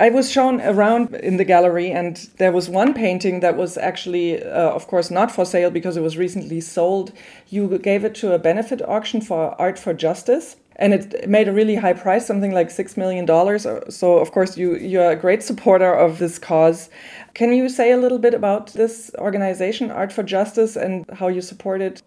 I 0.01 0.09
was 0.09 0.33
shown 0.33 0.63
around 0.63 1.15
in 1.15 1.37
the 1.37 1.45
gallery, 1.45 1.91
and 1.91 2.17
there 2.39 2.53
was 2.53 2.71
one 2.71 2.95
painting 2.95 3.41
that 3.41 3.59
was 3.59 3.77
actually, 3.77 4.43
uh, 4.43 4.71
of 4.71 4.87
course, 4.87 5.11
not 5.11 5.31
for 5.31 5.45
sale 5.45 5.71
because 5.71 5.99
it 5.99 6.01
was 6.01 6.17
recently 6.17 6.63
sold. 6.63 7.13
You 7.49 7.79
gave 7.79 8.03
it 8.03 8.15
to 8.17 8.33
a 8.33 8.39
benefit 8.39 8.81
auction 8.81 9.21
for 9.21 9.55
Art 9.61 9.79
for 9.79 9.93
Justice. 9.93 10.57
And 10.77 10.95
it 10.95 11.29
made 11.29 11.49
a 11.49 11.53
really 11.53 11.75
high 11.75 11.93
price, 11.93 12.27
something 12.27 12.53
like 12.53 12.71
six 12.71 12.97
million 12.97 13.27
dollars. 13.27 13.67
So, 13.91 14.17
of 14.17 14.33
course, 14.33 14.57
you 14.57 14.77
you're 14.77 15.11
a 15.11 15.17
great 15.17 15.43
supporter 15.43 15.93
of 15.93 16.19
this 16.19 16.39
cause. 16.39 16.89
Can 17.35 17.53
you 17.53 17.69
say 17.69 17.93
a 17.93 17.99
little 17.99 18.19
bit 18.19 18.33
about 18.33 18.73
this 18.73 19.11
organization, 19.19 19.91
Art 19.91 20.13
for 20.15 20.23
Justice, 20.23 20.77
and 20.77 21.05
how 21.13 21.29
you 21.29 21.43
support 21.43 21.83
it? 21.83 22.03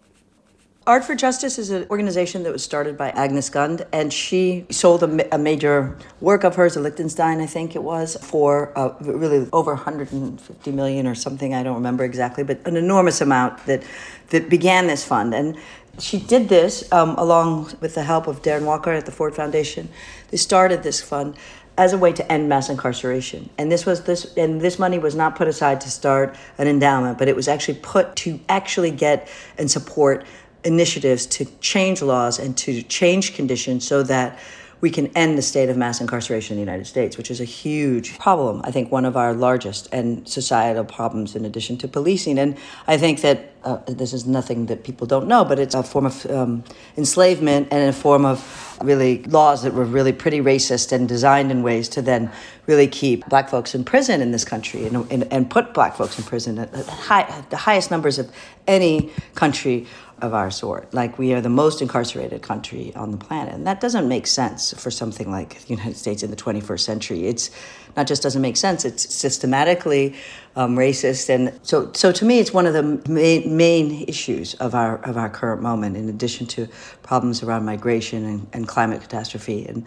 Art 0.86 1.02
for 1.02 1.14
Justice 1.14 1.58
is 1.58 1.70
an 1.70 1.86
organization 1.88 2.42
that 2.42 2.52
was 2.52 2.62
started 2.62 2.98
by 2.98 3.08
Agnes 3.10 3.48
Gund, 3.48 3.86
and 3.90 4.12
she 4.12 4.66
sold 4.70 5.02
a, 5.02 5.34
a 5.34 5.38
major 5.38 5.96
work 6.20 6.44
of 6.44 6.56
hers, 6.56 6.76
a 6.76 6.80
Lichtenstein, 6.80 7.40
I 7.40 7.46
think 7.46 7.74
it 7.74 7.82
was, 7.82 8.18
for 8.20 8.70
uh, 8.78 8.94
really 9.00 9.48
over 9.54 9.72
150 9.72 10.72
million 10.72 11.06
or 11.06 11.14
something. 11.14 11.54
I 11.54 11.62
don't 11.62 11.76
remember 11.76 12.04
exactly, 12.04 12.44
but 12.44 12.60
an 12.66 12.76
enormous 12.76 13.22
amount 13.22 13.64
that 13.64 13.82
that 14.28 14.50
began 14.50 14.86
this 14.86 15.02
fund. 15.02 15.32
And 15.32 15.56
she 15.98 16.18
did 16.18 16.50
this 16.50 16.90
um, 16.92 17.10
along 17.16 17.72
with 17.80 17.94
the 17.94 18.02
help 18.02 18.26
of 18.26 18.42
Darren 18.42 18.66
Walker 18.66 18.92
at 18.92 19.06
the 19.06 19.12
Ford 19.12 19.34
Foundation. 19.34 19.88
They 20.30 20.36
started 20.36 20.82
this 20.82 21.00
fund 21.00 21.34
as 21.76 21.92
a 21.92 21.98
way 21.98 22.12
to 22.12 22.32
end 22.32 22.48
mass 22.48 22.68
incarceration. 22.68 23.50
And 23.58 23.70
this 23.70 23.84
was 23.84 24.04
this 24.04 24.36
and 24.36 24.60
this 24.60 24.78
money 24.78 24.98
was 24.98 25.14
not 25.14 25.34
put 25.34 25.48
aside 25.48 25.80
to 25.82 25.90
start 25.90 26.36
an 26.58 26.68
endowment, 26.68 27.18
but 27.18 27.28
it 27.28 27.34
was 27.34 27.48
actually 27.48 27.78
put 27.82 28.14
to 28.16 28.38
actually 28.48 28.90
get 28.90 29.28
and 29.58 29.70
support 29.70 30.24
initiatives 30.64 31.26
to 31.26 31.44
change 31.60 32.02
laws 32.02 32.38
and 32.38 32.56
to 32.58 32.82
change 32.82 33.34
conditions 33.34 33.86
so 33.86 34.02
that 34.02 34.38
we 34.84 34.90
can 34.90 35.06
end 35.16 35.38
the 35.38 35.42
state 35.42 35.70
of 35.70 35.78
mass 35.78 36.02
incarceration 36.02 36.58
in 36.58 36.62
the 36.62 36.70
United 36.70 36.86
States, 36.86 37.16
which 37.16 37.30
is 37.30 37.40
a 37.40 37.44
huge 37.44 38.18
problem. 38.18 38.60
I 38.64 38.70
think 38.70 38.92
one 38.92 39.06
of 39.06 39.16
our 39.16 39.32
largest 39.32 39.88
and 39.92 40.28
societal 40.28 40.84
problems 40.84 41.34
in 41.34 41.46
addition 41.46 41.78
to 41.78 41.88
policing. 41.88 42.38
And 42.38 42.58
I 42.86 42.98
think 42.98 43.22
that 43.22 43.54
uh, 43.64 43.78
this 43.88 44.12
is 44.12 44.26
nothing 44.26 44.66
that 44.66 44.84
people 44.84 45.06
don't 45.06 45.26
know, 45.26 45.42
but 45.42 45.58
it's 45.58 45.74
a 45.74 45.82
form 45.82 46.04
of 46.04 46.26
um, 46.30 46.64
enslavement 46.98 47.68
and 47.70 47.88
a 47.88 47.94
form 47.94 48.26
of 48.26 48.78
really 48.82 49.22
laws 49.22 49.62
that 49.62 49.72
were 49.72 49.86
really 49.86 50.12
pretty 50.12 50.40
racist 50.40 50.92
and 50.92 51.08
designed 51.08 51.50
in 51.50 51.62
ways 51.62 51.88
to 51.88 52.02
then 52.02 52.30
really 52.66 52.86
keep 52.86 53.26
black 53.30 53.48
folks 53.48 53.74
in 53.74 53.84
prison 53.84 54.20
in 54.20 54.32
this 54.32 54.44
country 54.44 54.86
and, 54.86 55.10
and, 55.10 55.32
and 55.32 55.50
put 55.50 55.72
black 55.72 55.96
folks 55.96 56.18
in 56.18 56.24
prison 56.24 56.58
at 56.58 56.74
high, 56.88 57.44
the 57.48 57.56
highest 57.56 57.90
numbers 57.90 58.18
of 58.18 58.30
any 58.66 59.10
country 59.34 59.86
of 60.20 60.32
our 60.32 60.50
sort. 60.50 60.92
Like 60.94 61.18
we 61.18 61.34
are 61.34 61.40
the 61.40 61.48
most 61.48 61.82
incarcerated 61.82 62.42
country 62.42 62.94
on 62.94 63.10
the 63.10 63.16
planet. 63.16 63.54
And 63.54 63.66
that 63.66 63.80
doesn't 63.80 64.08
make 64.08 64.26
sense 64.26 64.72
for 64.80 64.90
something 64.90 65.30
like 65.30 65.60
the 65.62 65.74
United 65.74 65.96
States 65.96 66.22
in 66.22 66.30
the 66.30 66.36
21st 66.36 66.80
century. 66.80 67.26
It's 67.26 67.50
not 67.96 68.06
just 68.06 68.22
doesn't 68.22 68.42
make 68.42 68.56
sense, 68.56 68.84
it's 68.84 69.14
systematically 69.14 70.14
um, 70.56 70.76
racist. 70.76 71.28
And 71.28 71.58
so, 71.62 71.92
so 71.92 72.12
to 72.12 72.24
me, 72.24 72.38
it's 72.38 72.52
one 72.52 72.66
of 72.66 72.72
the 72.74 72.82
main, 73.10 73.56
main 73.56 74.04
issues 74.08 74.54
of 74.54 74.74
our, 74.74 74.96
of 75.04 75.16
our 75.16 75.28
current 75.28 75.62
moment, 75.62 75.96
in 75.96 76.08
addition 76.08 76.46
to 76.48 76.68
problems 77.02 77.42
around 77.42 77.64
migration 77.64 78.24
and, 78.24 78.46
and 78.52 78.68
climate 78.68 79.00
catastrophe 79.00 79.66
and 79.66 79.86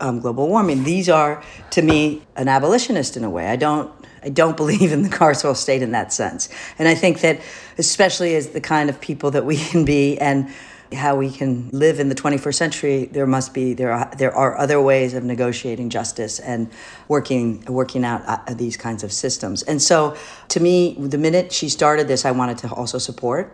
um, 0.00 0.20
global 0.20 0.48
warming. 0.48 0.84
These 0.84 1.08
are, 1.08 1.42
to 1.70 1.82
me, 1.82 2.22
an 2.36 2.48
abolitionist 2.48 3.16
in 3.16 3.24
a 3.24 3.30
way. 3.30 3.48
I 3.48 3.56
don't 3.56 3.90
I 4.22 4.28
don't 4.28 4.56
believe 4.56 4.92
in 4.92 5.02
the 5.02 5.08
carceral 5.08 5.56
state 5.56 5.82
in 5.82 5.92
that 5.92 6.12
sense. 6.12 6.48
And 6.78 6.88
I 6.88 6.94
think 6.94 7.20
that, 7.20 7.40
especially 7.78 8.34
as 8.34 8.48
the 8.48 8.60
kind 8.60 8.90
of 8.90 9.00
people 9.00 9.30
that 9.32 9.44
we 9.44 9.56
can 9.56 9.84
be 9.84 10.18
and 10.18 10.50
how 10.92 11.16
we 11.16 11.30
can 11.30 11.68
live 11.70 12.00
in 12.00 12.08
the 12.08 12.14
21st 12.14 12.54
century, 12.54 13.04
there 13.12 13.26
must 13.26 13.52
be 13.52 13.74
there 13.74 13.92
are 13.92 14.10
there 14.16 14.34
are 14.34 14.56
other 14.56 14.80
ways 14.80 15.12
of 15.12 15.22
negotiating 15.22 15.90
justice 15.90 16.38
and 16.38 16.70
working 17.08 17.62
working 17.66 18.04
out 18.04 18.22
uh, 18.26 18.54
these 18.54 18.76
kinds 18.76 19.04
of 19.04 19.12
systems. 19.12 19.62
And 19.64 19.82
so, 19.82 20.16
to 20.48 20.60
me, 20.60 20.96
the 20.98 21.18
minute 21.18 21.52
she 21.52 21.68
started 21.68 22.08
this, 22.08 22.24
I 22.24 22.30
wanted 22.30 22.58
to 22.58 22.72
also 22.72 22.98
support, 22.98 23.52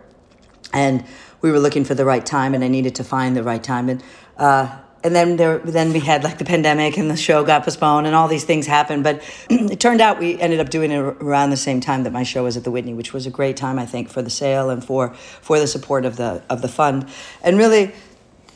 and 0.71 1.03
we 1.41 1.51
were 1.51 1.59
looking 1.59 1.83
for 1.83 1.93
the 1.93 2.05
right 2.05 2.25
time, 2.25 2.53
and 2.53 2.63
I 2.63 2.69
needed 2.69 2.95
to 2.95 3.03
find 3.03 3.35
the 3.35 3.43
right 3.43 3.63
time. 3.63 3.89
And 3.89 4.03
uh, 4.37 4.77
and 5.05 5.15
then 5.15 5.37
there 5.37 5.59
then 5.59 5.93
we 5.93 5.99
had 5.99 6.23
like 6.23 6.39
the 6.39 6.45
pandemic 6.45 6.97
and 6.97 7.11
the 7.11 7.15
show 7.15 7.43
got 7.43 7.63
postponed 7.63 8.07
and 8.07 8.15
all 8.15 8.27
these 8.27 8.43
things 8.43 8.65
happened. 8.65 9.03
But 9.03 9.21
it 9.49 9.79
turned 9.79 10.01
out 10.01 10.17
we 10.19 10.39
ended 10.41 10.59
up 10.59 10.69
doing 10.69 10.89
it 10.89 10.97
around 10.97 11.51
the 11.51 11.57
same 11.57 11.79
time 11.79 12.03
that 12.03 12.11
my 12.11 12.23
show 12.23 12.43
was 12.43 12.57
at 12.57 12.63
the 12.63 12.71
Whitney 12.71 12.95
which 12.95 13.13
was 13.13 13.27
a 13.27 13.29
great 13.29 13.55
time 13.55 13.77
I 13.77 13.85
think 13.85 14.09
for 14.09 14.23
the 14.23 14.31
sale 14.31 14.71
and 14.71 14.83
for 14.83 15.13
for 15.13 15.59
the 15.59 15.67
support 15.67 16.05
of 16.05 16.17
the 16.17 16.41
of 16.49 16.63
the 16.63 16.67
fund. 16.67 17.07
And 17.43 17.55
really 17.57 17.93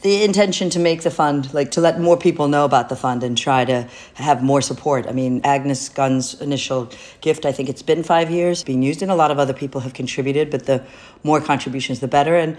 the 0.02 0.24
intention 0.24 0.70
to 0.70 0.80
make 0.80 1.02
the 1.02 1.12
fund 1.12 1.54
like 1.54 1.72
to 1.72 1.82
let 1.82 2.00
more 2.00 2.18
people 2.18 2.48
know 2.48 2.66
about 2.66 2.90
the 2.90 2.96
fund 2.96 3.24
and 3.24 3.38
try 3.38 3.66
to 3.66 3.88
have 4.14 4.42
more 4.42 4.62
support. 4.62 5.08
I 5.08 5.12
mean 5.12 5.42
agnes 5.44 5.90
Gund's 5.90 6.40
initial 6.42 6.90
gift 7.22 7.46
i 7.46 7.52
think 7.52 7.70
it's 7.70 7.82
been 7.82 8.04
five 8.04 8.30
years 8.32 8.64
being 8.64 8.82
used 8.82 9.02
and 9.02 9.12
a 9.12 9.16
lot 9.16 9.32
of 9.32 9.40
other 9.40 9.54
people 9.54 9.82
have 9.82 9.94
contributed 9.94 10.50
but 10.50 10.66
the 10.66 10.84
more 11.24 11.42
contributions 11.42 12.00
the 12.00 12.08
better. 12.08 12.36
And 12.36 12.58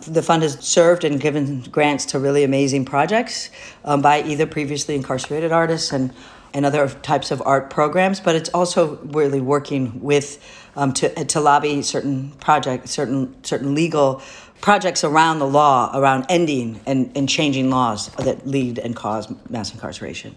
the 0.00 0.22
fund 0.22 0.42
has 0.42 0.58
served 0.60 1.04
and 1.04 1.20
given 1.20 1.62
grants 1.62 2.06
to 2.06 2.18
really 2.18 2.44
amazing 2.44 2.84
projects 2.84 3.50
um, 3.84 4.02
by 4.02 4.22
either 4.22 4.46
previously 4.46 4.94
incarcerated 4.94 5.52
artists 5.52 5.92
and, 5.92 6.12
and 6.54 6.66
other 6.66 6.88
types 6.88 7.30
of 7.30 7.42
art 7.44 7.70
programs, 7.70 8.20
but 8.20 8.34
it's 8.34 8.50
also 8.50 8.96
really 9.04 9.40
working 9.40 10.00
with 10.00 10.42
um, 10.74 10.92
to, 10.94 11.08
to 11.26 11.40
lobby 11.40 11.82
certain 11.82 12.30
projects, 12.40 12.90
certain 12.90 13.42
certain 13.44 13.74
legal 13.74 14.22
projects 14.62 15.04
around 15.04 15.40
the 15.40 15.46
law, 15.46 15.90
around 15.92 16.24
ending 16.30 16.80
and, 16.86 17.12
and 17.14 17.28
changing 17.28 17.68
laws 17.68 18.08
that 18.14 18.46
lead 18.46 18.78
and 18.78 18.96
cause 18.96 19.30
mass 19.50 19.74
incarceration. 19.74 20.34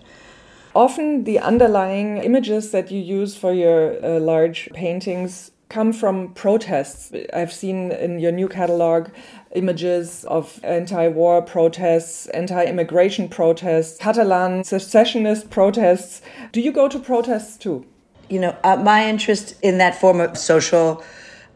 Often, 0.73 1.23
the 1.23 1.39
underlying 1.39 2.17
images 2.17 2.71
that 2.71 2.91
you 2.91 2.99
use 2.99 3.37
for 3.37 3.53
your 3.53 4.03
uh, 4.03 4.19
large 4.19 4.69
paintings 4.73 5.51
come 5.69 5.93
from 5.93 6.33
protests. 6.33 7.13
I've 7.33 7.53
seen 7.53 7.91
in 7.91 8.19
your 8.19 8.33
new 8.33 8.49
catalog 8.49 9.09
images 9.53 10.25
of 10.25 10.59
anti 10.63 11.07
war 11.07 11.41
protests, 11.41 12.27
anti 12.27 12.65
immigration 12.65 13.29
protests, 13.29 13.97
Catalan 13.99 14.65
secessionist 14.65 15.49
protests. 15.49 16.21
Do 16.51 16.59
you 16.59 16.73
go 16.73 16.89
to 16.89 16.99
protests 16.99 17.57
too? 17.57 17.85
You 18.29 18.39
know, 18.39 18.57
uh, 18.63 18.75
my 18.75 19.07
interest 19.07 19.55
in 19.61 19.77
that 19.77 19.99
form 19.99 20.19
of 20.19 20.37
social 20.37 21.03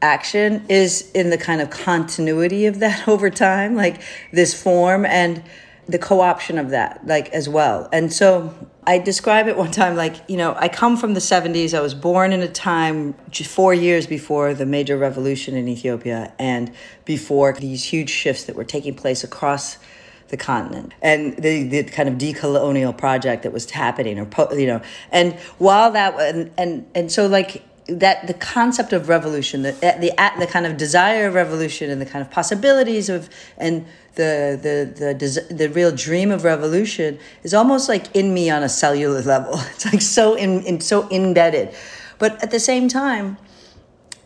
action 0.01 0.65
is 0.69 1.09
in 1.11 1.29
the 1.29 1.37
kind 1.37 1.61
of 1.61 1.69
continuity 1.69 2.65
of 2.65 2.79
that 2.79 3.07
over 3.07 3.29
time, 3.29 3.75
like 3.75 4.01
this 4.31 4.59
form 4.59 5.05
and 5.05 5.43
the 5.87 5.97
co 5.99 6.21
option 6.21 6.57
of 6.57 6.69
that, 6.69 7.05
like 7.05 7.29
as 7.29 7.49
well. 7.49 7.89
And 7.91 8.13
so 8.13 8.53
I 8.85 8.99
describe 8.99 9.47
it 9.47 9.57
one 9.57 9.71
time 9.71 9.95
like, 9.95 10.15
you 10.27 10.37
know, 10.37 10.55
I 10.57 10.67
come 10.67 10.97
from 10.97 11.13
the 11.13 11.19
70s. 11.19 11.73
I 11.73 11.81
was 11.81 11.93
born 11.93 12.31
in 12.31 12.41
a 12.41 12.47
time 12.47 13.13
four 13.33 13.73
years 13.73 14.05
before 14.05 14.53
the 14.53 14.65
major 14.65 14.97
revolution 14.97 15.55
in 15.55 15.67
Ethiopia 15.67 16.33
and 16.37 16.71
before 17.05 17.53
these 17.53 17.83
huge 17.83 18.09
shifts 18.09 18.43
that 18.45 18.55
were 18.55 18.63
taking 18.63 18.95
place 18.95 19.23
across 19.23 19.77
the 20.29 20.37
continent 20.37 20.93
and 21.01 21.35
the, 21.37 21.63
the 21.63 21.83
kind 21.83 22.07
of 22.07 22.15
decolonial 22.15 22.95
project 22.95 23.41
that 23.41 23.51
was 23.51 23.69
happening 23.71 24.19
or 24.19 24.27
you 24.55 24.67
know 24.67 24.79
and 25.11 25.33
while 25.57 25.91
that 25.91 26.13
and 26.19 26.51
and, 26.55 26.85
and 26.93 27.11
so 27.11 27.25
like 27.25 27.63
that 27.91 28.27
the 28.27 28.33
concept 28.33 28.93
of 28.93 29.09
revolution 29.09 29.61
the 29.61 29.71
the 29.73 30.13
the 30.39 30.47
kind 30.47 30.65
of 30.65 30.77
desire 30.77 31.27
of 31.27 31.33
revolution 31.33 31.89
and 31.89 32.01
the 32.01 32.05
kind 32.05 32.21
of 32.21 32.29
possibilities 32.31 33.09
of 33.09 33.29
and 33.57 33.85
the 34.15 34.59
the 34.61 35.13
the 35.13 35.53
the 35.53 35.69
real 35.69 35.91
dream 35.91 36.31
of 36.31 36.43
revolution 36.43 37.17
is 37.43 37.53
almost 37.53 37.87
like 37.87 38.13
in 38.15 38.33
me 38.33 38.49
on 38.49 38.63
a 38.63 38.69
cellular 38.69 39.21
level. 39.21 39.59
It's 39.73 39.85
like 39.85 40.01
so 40.01 40.35
in, 40.35 40.63
in 40.63 40.81
so 40.81 41.09
embedded, 41.09 41.73
but 42.17 42.41
at 42.43 42.51
the 42.51 42.59
same 42.59 42.89
time, 42.89 43.37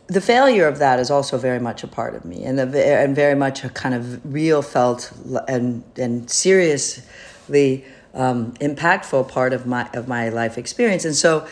the 0.08 0.22
failure 0.22 0.68
of 0.68 0.80
that 0.80 1.00
is 1.00 1.12
also 1.12 1.38
very 1.38 1.60
much 1.60 1.84
a 1.84 1.88
part 1.88 2.16
of 2.16 2.26
me, 2.26 2.44
and 2.44 2.58
the, 2.58 2.86
and 2.86 3.16
very 3.16 3.36
much 3.36 3.64
a 3.64 3.70
kind 3.70 3.96
of 3.96 4.34
real 4.34 4.62
felt 4.62 5.12
and 5.48 5.84
and 5.98 6.30
seriously 6.30 7.86
um, 8.14 8.54
impactful 8.54 9.28
part 9.28 9.54
of 9.54 9.66
my 9.66 9.88
of 9.94 10.08
my 10.08 10.30
life 10.30 10.58
experience, 10.58 11.06
and 11.06 11.16
so 11.16 11.48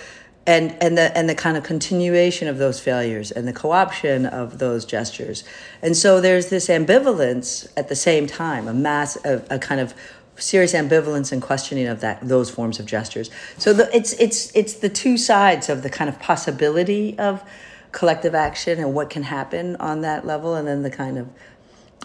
and 0.47 0.75
and 0.81 0.97
the 0.97 1.15
and 1.15 1.29
the 1.29 1.35
kind 1.35 1.55
of 1.55 1.63
continuation 1.63 2.47
of 2.47 2.57
those 2.57 2.79
failures 2.79 3.31
and 3.31 3.47
the 3.47 3.53
co-option 3.53 4.25
of 4.25 4.57
those 4.57 4.85
gestures. 4.85 5.43
And 5.81 5.95
so 5.95 6.19
there's 6.19 6.49
this 6.49 6.67
ambivalence 6.67 7.71
at 7.77 7.89
the 7.89 7.95
same 7.95 8.27
time 8.27 8.67
a 8.67 8.73
mass 8.73 9.17
a, 9.23 9.43
a 9.49 9.59
kind 9.59 9.79
of 9.79 9.93
serious 10.35 10.73
ambivalence 10.73 11.31
and 11.31 11.41
questioning 11.41 11.87
of 11.87 12.01
that 12.01 12.27
those 12.27 12.49
forms 12.49 12.79
of 12.79 12.85
gestures. 12.85 13.29
So 13.57 13.73
the, 13.73 13.95
it's 13.95 14.13
it's 14.13 14.55
it's 14.55 14.73
the 14.73 14.89
two 14.89 15.17
sides 15.17 15.69
of 15.69 15.83
the 15.83 15.89
kind 15.89 16.09
of 16.09 16.19
possibility 16.19 17.17
of 17.19 17.43
collective 17.91 18.33
action 18.33 18.79
and 18.79 18.93
what 18.93 19.09
can 19.09 19.23
happen 19.23 19.75
on 19.75 20.01
that 20.01 20.25
level 20.25 20.55
and 20.55 20.67
then 20.67 20.81
the 20.81 20.89
kind 20.89 21.17
of 21.17 21.27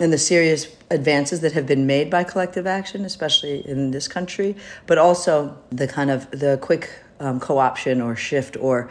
and 0.00 0.12
the 0.12 0.18
serious 0.18 0.66
advances 0.90 1.40
that 1.40 1.52
have 1.52 1.66
been 1.66 1.86
made 1.86 2.10
by 2.10 2.22
collective 2.22 2.66
action 2.66 3.04
especially 3.04 3.66
in 3.68 3.90
this 3.90 4.08
country 4.08 4.54
but 4.86 4.98
also 4.98 5.56
the 5.70 5.88
kind 5.88 6.10
of 6.10 6.30
the 6.30 6.58
quick 6.60 6.90
um, 7.20 7.40
co-option 7.40 8.00
or 8.00 8.14
shift 8.14 8.56
or 8.58 8.90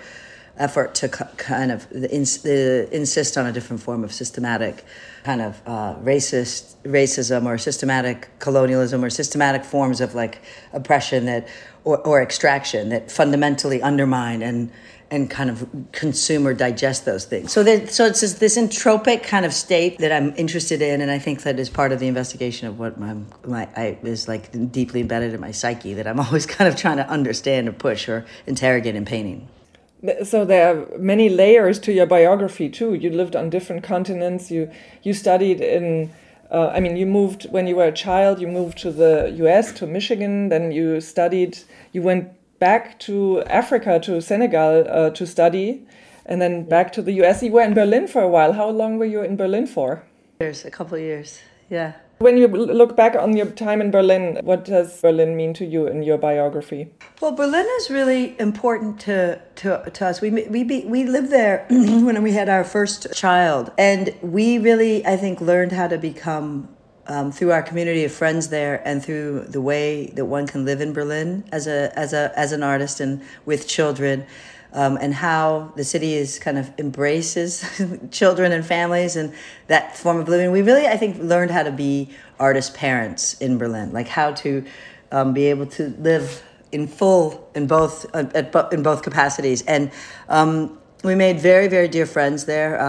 effort 0.57 0.95
to 0.95 1.09
kind 1.09 1.71
of 1.71 1.91
ins- 1.91 2.45
uh, 2.45 2.87
insist 2.91 3.37
on 3.37 3.45
a 3.45 3.51
different 3.51 3.81
form 3.81 4.03
of 4.03 4.13
systematic 4.13 4.85
kind 5.23 5.41
of 5.41 5.61
uh, 5.65 5.95
racist 5.95 6.75
racism 6.83 7.45
or 7.45 7.57
systematic 7.57 8.29
colonialism 8.39 9.03
or 9.03 9.09
systematic 9.09 9.65
forms 9.65 9.99
of 9.99 10.15
like 10.15 10.41
oppression 10.71 11.25
that 11.25 11.47
or, 11.83 11.97
or 11.99 12.21
extraction 12.21 12.89
that 12.89 13.11
fundamentally 13.11 13.81
undermine 13.81 14.41
and 14.41 14.71
and 15.11 15.29
kind 15.29 15.49
of 15.49 15.67
consume 15.91 16.47
or 16.47 16.53
digest 16.53 17.05
those 17.05 17.25
things. 17.25 17.51
So 17.51 17.63
that 17.63 17.91
so 17.91 18.05
it's 18.05 18.21
this, 18.21 18.33
this 18.33 18.57
entropic 18.57 19.23
kind 19.23 19.45
of 19.45 19.53
state 19.53 19.97
that 19.99 20.11
I'm 20.11 20.33
interested 20.35 20.81
in, 20.81 21.01
and 21.01 21.11
I 21.11 21.19
think 21.19 21.43
that 21.43 21.59
is 21.59 21.69
part 21.69 21.91
of 21.91 21.99
the 21.99 22.07
investigation 22.07 22.67
of 22.67 22.79
what 22.79 22.99
my 22.99 23.15
my 23.45 23.67
I 23.75 23.97
is 24.03 24.27
like 24.27 24.51
deeply 24.71 25.01
embedded 25.01 25.33
in 25.33 25.39
my 25.39 25.51
psyche 25.51 25.93
that 25.93 26.07
I'm 26.07 26.19
always 26.25 26.45
kind 26.45 26.67
of 26.67 26.75
trying 26.75 26.97
to 26.97 27.07
understand 27.09 27.67
or 27.69 27.73
push 27.73 28.09
or 28.09 28.25
interrogate 28.47 28.95
in 28.95 29.05
painting. 29.05 29.47
So 30.23 30.45
there 30.45 30.69
are 30.69 30.97
many 30.97 31.29
layers 31.29 31.79
to 31.79 31.91
your 31.91 32.05
biography 32.05 32.69
too. 32.69 32.93
You 32.93 33.09
lived 33.09 33.35
on 33.35 33.49
different 33.49 33.83
continents. 33.83 34.51
You 34.51 34.71
you 35.03 35.13
studied 35.13 35.61
in 35.61 36.11
uh, 36.51 36.71
I 36.73 36.79
mean, 36.79 36.95
you 36.95 37.05
moved 37.05 37.47
when 37.51 37.67
you 37.67 37.75
were 37.75 37.85
a 37.85 37.91
child, 37.91 38.39
you 38.39 38.47
moved 38.47 38.77
to 38.79 38.91
the 38.91 39.31
US, 39.37 39.71
to 39.73 39.87
Michigan, 39.87 40.49
then 40.49 40.71
you 40.71 41.01
studied, 41.01 41.57
you 41.91 42.01
went 42.01 42.29
back 42.59 42.99
to 43.01 43.41
Africa, 43.43 43.99
to 44.01 44.21
Senegal 44.21 44.85
uh, 44.89 45.09
to 45.11 45.25
study, 45.25 45.85
and 46.25 46.41
then 46.41 46.67
back 46.67 46.91
to 46.93 47.01
the 47.01 47.13
US. 47.23 47.43
You 47.43 47.51
were 47.51 47.61
in 47.61 47.73
Berlin 47.73 48.07
for 48.07 48.21
a 48.21 48.29
while. 48.29 48.53
How 48.53 48.69
long 48.69 48.97
were 48.97 49.05
you 49.05 49.21
in 49.21 49.35
Berlin 49.35 49.67
for? 49.67 50.03
Years, 50.39 50.65
a 50.65 50.71
couple 50.71 50.95
of 50.97 51.01
years, 51.01 51.39
yeah. 51.69 51.93
When 52.19 52.37
you 52.37 52.47
look 52.47 52.95
back 52.95 53.15
on 53.15 53.35
your 53.35 53.47
time 53.47 53.81
in 53.81 53.91
Berlin, 53.91 54.39
what 54.43 54.63
does 54.63 55.01
Berlin 55.01 55.35
mean 55.35 55.53
to 55.55 55.65
you 55.65 55.85
in 55.85 56.01
your 56.01 56.17
biography? 56.17 56.89
Well, 57.21 57.33
Berlin 57.33 57.67
is 57.79 57.89
really 57.89 58.39
important 58.39 59.01
to 59.01 59.41
to, 59.55 59.89
to 59.93 60.05
us. 60.05 60.21
We 60.21 60.29
we 60.31 60.63
be, 60.63 60.85
we 60.85 61.03
lived 61.03 61.29
there 61.29 61.65
when 61.69 62.23
we 62.23 62.31
had 62.31 62.47
our 62.47 62.63
first 62.63 63.13
child, 63.13 63.71
and 63.77 64.15
we 64.21 64.57
really, 64.57 65.05
I 65.05 65.17
think, 65.17 65.41
learned 65.41 65.73
how 65.73 65.89
to 65.89 65.97
become 65.97 66.69
um, 67.07 67.31
through 67.31 67.51
our 67.51 67.61
community 67.61 68.03
of 68.03 68.11
friends 68.11 68.49
there, 68.49 68.81
and 68.87 69.03
through 69.03 69.45
the 69.49 69.61
way 69.61 70.07
that 70.07 70.25
one 70.25 70.47
can 70.47 70.65
live 70.65 70.81
in 70.81 70.93
Berlin 70.93 71.43
as 71.51 71.67
a 71.67 71.91
as 71.97 72.13
a 72.13 72.31
as 72.37 72.51
an 72.51 72.63
artist 72.63 72.99
and 72.99 73.21
with 73.45 73.67
children 73.67 74.25
um, 74.75 74.97
and 74.99 75.13
how 75.13 75.71
the 75.75 75.83
city 75.83 76.13
is 76.13 76.37
kind 76.37 76.57
of 76.57 76.69
embraces 76.77 77.65
children 78.11 78.51
and 78.51 78.65
families 78.65 79.15
and 79.15 79.33
that 79.67 79.97
form 79.97 80.19
of 80.19 80.27
living. 80.27 80.51
We 80.51 80.61
really, 80.61 80.85
I 80.85 80.97
think, 80.97 81.17
learned 81.17 81.49
how 81.49 81.63
to 81.63 81.71
be 81.71 82.09
artist 82.39 82.73
parents 82.73 83.39
in 83.41 83.57
Berlin, 83.57 83.93
like 83.93 84.09
how 84.09 84.33
to 84.33 84.65
um, 85.11 85.33
be 85.33 85.45
able 85.45 85.65
to 85.67 85.95
live 85.99 86.43
in 86.73 86.87
full 86.87 87.49
in 87.55 87.67
both 87.67 88.05
uh, 88.13 88.25
at, 88.35 88.73
in 88.73 88.83
both 88.83 89.01
capacities. 89.01 89.61
And 89.61 89.91
um, 90.27 90.77
we 91.05 91.15
made 91.15 91.39
very, 91.39 91.69
very 91.69 91.87
dear 91.87 92.05
friends 92.05 92.43
there. 92.45 92.81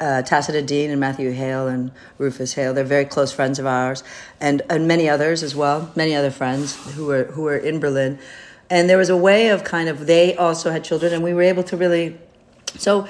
Uh, 0.00 0.22
Tacita 0.22 0.62
Dean 0.62 0.90
and 0.90 1.00
Matthew 1.00 1.30
Hale 1.30 1.68
and 1.68 1.90
Rufus 2.18 2.54
Hale. 2.54 2.74
They're 2.74 2.84
very 2.84 3.04
close 3.04 3.32
friends 3.32 3.58
of 3.58 3.66
ours, 3.66 4.04
and 4.40 4.62
and 4.68 4.86
many 4.86 5.08
others 5.08 5.42
as 5.42 5.54
well. 5.54 5.90
Many 5.96 6.14
other 6.14 6.30
friends 6.30 6.76
who 6.94 7.06
were 7.06 7.24
who 7.24 7.42
were 7.42 7.56
in 7.56 7.80
Berlin 7.80 8.18
and 8.72 8.88
there 8.88 8.96
was 8.96 9.10
a 9.10 9.16
way 9.16 9.48
of 9.48 9.64
kind 9.64 9.90
of 9.90 10.06
they 10.06 10.34
also 10.34 10.70
had 10.70 10.82
children 10.82 11.12
and 11.12 11.22
we 11.22 11.34
were 11.34 11.42
able 11.42 11.62
to 11.62 11.76
really 11.76 12.18
so 12.78 13.06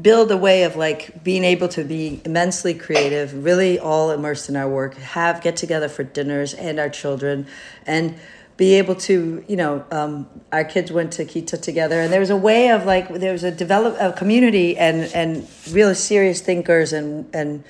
build 0.00 0.30
a 0.30 0.36
way 0.36 0.64
of 0.64 0.76
like 0.76 1.24
being 1.24 1.42
able 1.42 1.68
to 1.68 1.82
be 1.82 2.20
immensely 2.26 2.74
creative 2.74 3.44
really 3.44 3.78
all 3.78 4.10
immersed 4.10 4.50
in 4.50 4.56
our 4.56 4.68
work 4.68 4.94
have 4.96 5.40
get 5.40 5.56
together 5.56 5.88
for 5.88 6.04
dinners 6.04 6.52
and 6.52 6.78
our 6.78 6.90
children 6.90 7.46
and 7.86 8.14
be 8.56 8.74
able 8.74 8.94
to 8.94 9.44
you 9.48 9.56
know 9.56 9.84
um, 9.90 10.28
our 10.52 10.64
kids 10.64 10.92
went 10.92 11.12
to 11.12 11.24
kita 11.24 11.60
together 11.60 12.00
and 12.00 12.12
there 12.12 12.20
was 12.20 12.30
a 12.30 12.36
way 12.36 12.70
of 12.70 12.86
like 12.86 13.08
there 13.08 13.32
was 13.32 13.42
a 13.42 13.50
develop 13.50 13.96
a 14.00 14.12
community 14.12 14.76
and 14.76 15.12
and 15.14 15.48
really 15.70 15.94
serious 15.94 16.40
thinkers 16.40 16.92
and 16.92 17.26
and 17.34 17.64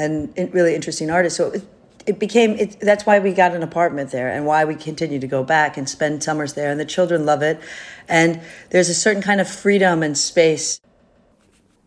and 0.00 0.32
really 0.54 0.74
interesting 0.74 1.10
artists. 1.10 1.36
So 1.36 1.50
it, 1.50 1.62
it 2.06 2.18
became 2.18 2.52
it, 2.52 2.80
that's 2.80 3.04
why 3.04 3.18
we 3.18 3.32
got 3.32 3.54
an 3.54 3.62
apartment 3.62 4.10
there 4.10 4.30
and 4.30 4.46
why 4.46 4.64
we 4.64 4.74
continue 4.74 5.18
to 5.18 5.26
go 5.26 5.44
back 5.44 5.76
and 5.76 5.88
spend 5.88 6.22
summers 6.22 6.54
there 6.54 6.70
and 6.70 6.80
the 6.80 6.84
children 6.84 7.26
love 7.26 7.42
it. 7.42 7.60
And 8.08 8.40
there's 8.70 8.88
a 8.88 8.94
certain 8.94 9.22
kind 9.22 9.40
of 9.40 9.48
freedom 9.48 10.02
and 10.02 10.16
space. 10.16 10.80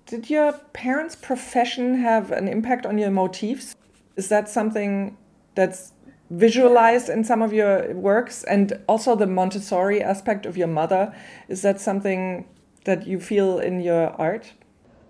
Did 0.06 0.30
your 0.30 0.54
parents 0.74 1.16
profession 1.16 1.96
have 1.96 2.32
an 2.32 2.48
impact 2.48 2.86
on 2.86 2.98
your 2.98 3.10
motifs? 3.10 3.76
Is 4.16 4.30
that 4.30 4.48
something 4.48 5.18
that's 5.56 5.94
visualized 6.30 7.10
in 7.10 7.24
some 7.24 7.42
of 7.42 7.54
your 7.54 7.94
works 7.94 8.44
and 8.44 8.80
also 8.88 9.16
the 9.16 9.28
montessori 9.28 10.02
aspect 10.02 10.46
of 10.46 10.58
your 10.58 10.68
mother 10.68 11.14
is 11.48 11.62
that 11.62 11.80
something 11.80 12.46
that 12.86 13.06
you 13.06 13.20
feel 13.20 13.60
in 13.60 13.80
your 13.80 14.10
art 14.20 14.54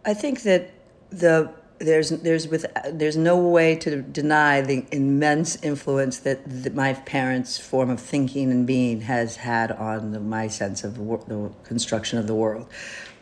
i 0.06 0.14
think 0.14 0.42
that 0.42 0.72
the 1.10 1.54
there's 1.84 2.10
there's 2.10 2.48
with 2.48 2.66
there's 2.92 3.18
no 3.18 3.38
way 3.38 3.76
to 3.76 4.02
deny 4.02 4.62
the 4.62 4.86
immense 4.92 5.62
influence 5.64 6.20
that 6.20 6.64
the, 6.64 6.70
my 6.72 6.94
parents' 6.94 7.58
form 7.58 7.90
of 7.90 8.00
thinking 8.00 8.52
and 8.52 8.66
being 8.66 9.02
has 9.02 9.38
had 9.38 9.72
on 9.72 10.12
the, 10.12 10.20
my 10.20 10.48
sense 10.48 10.84
of 10.84 10.96
the, 10.96 11.04
the 11.28 11.52
construction 11.64 12.18
of 12.18 12.28
the 12.28 12.36
world. 12.36 12.68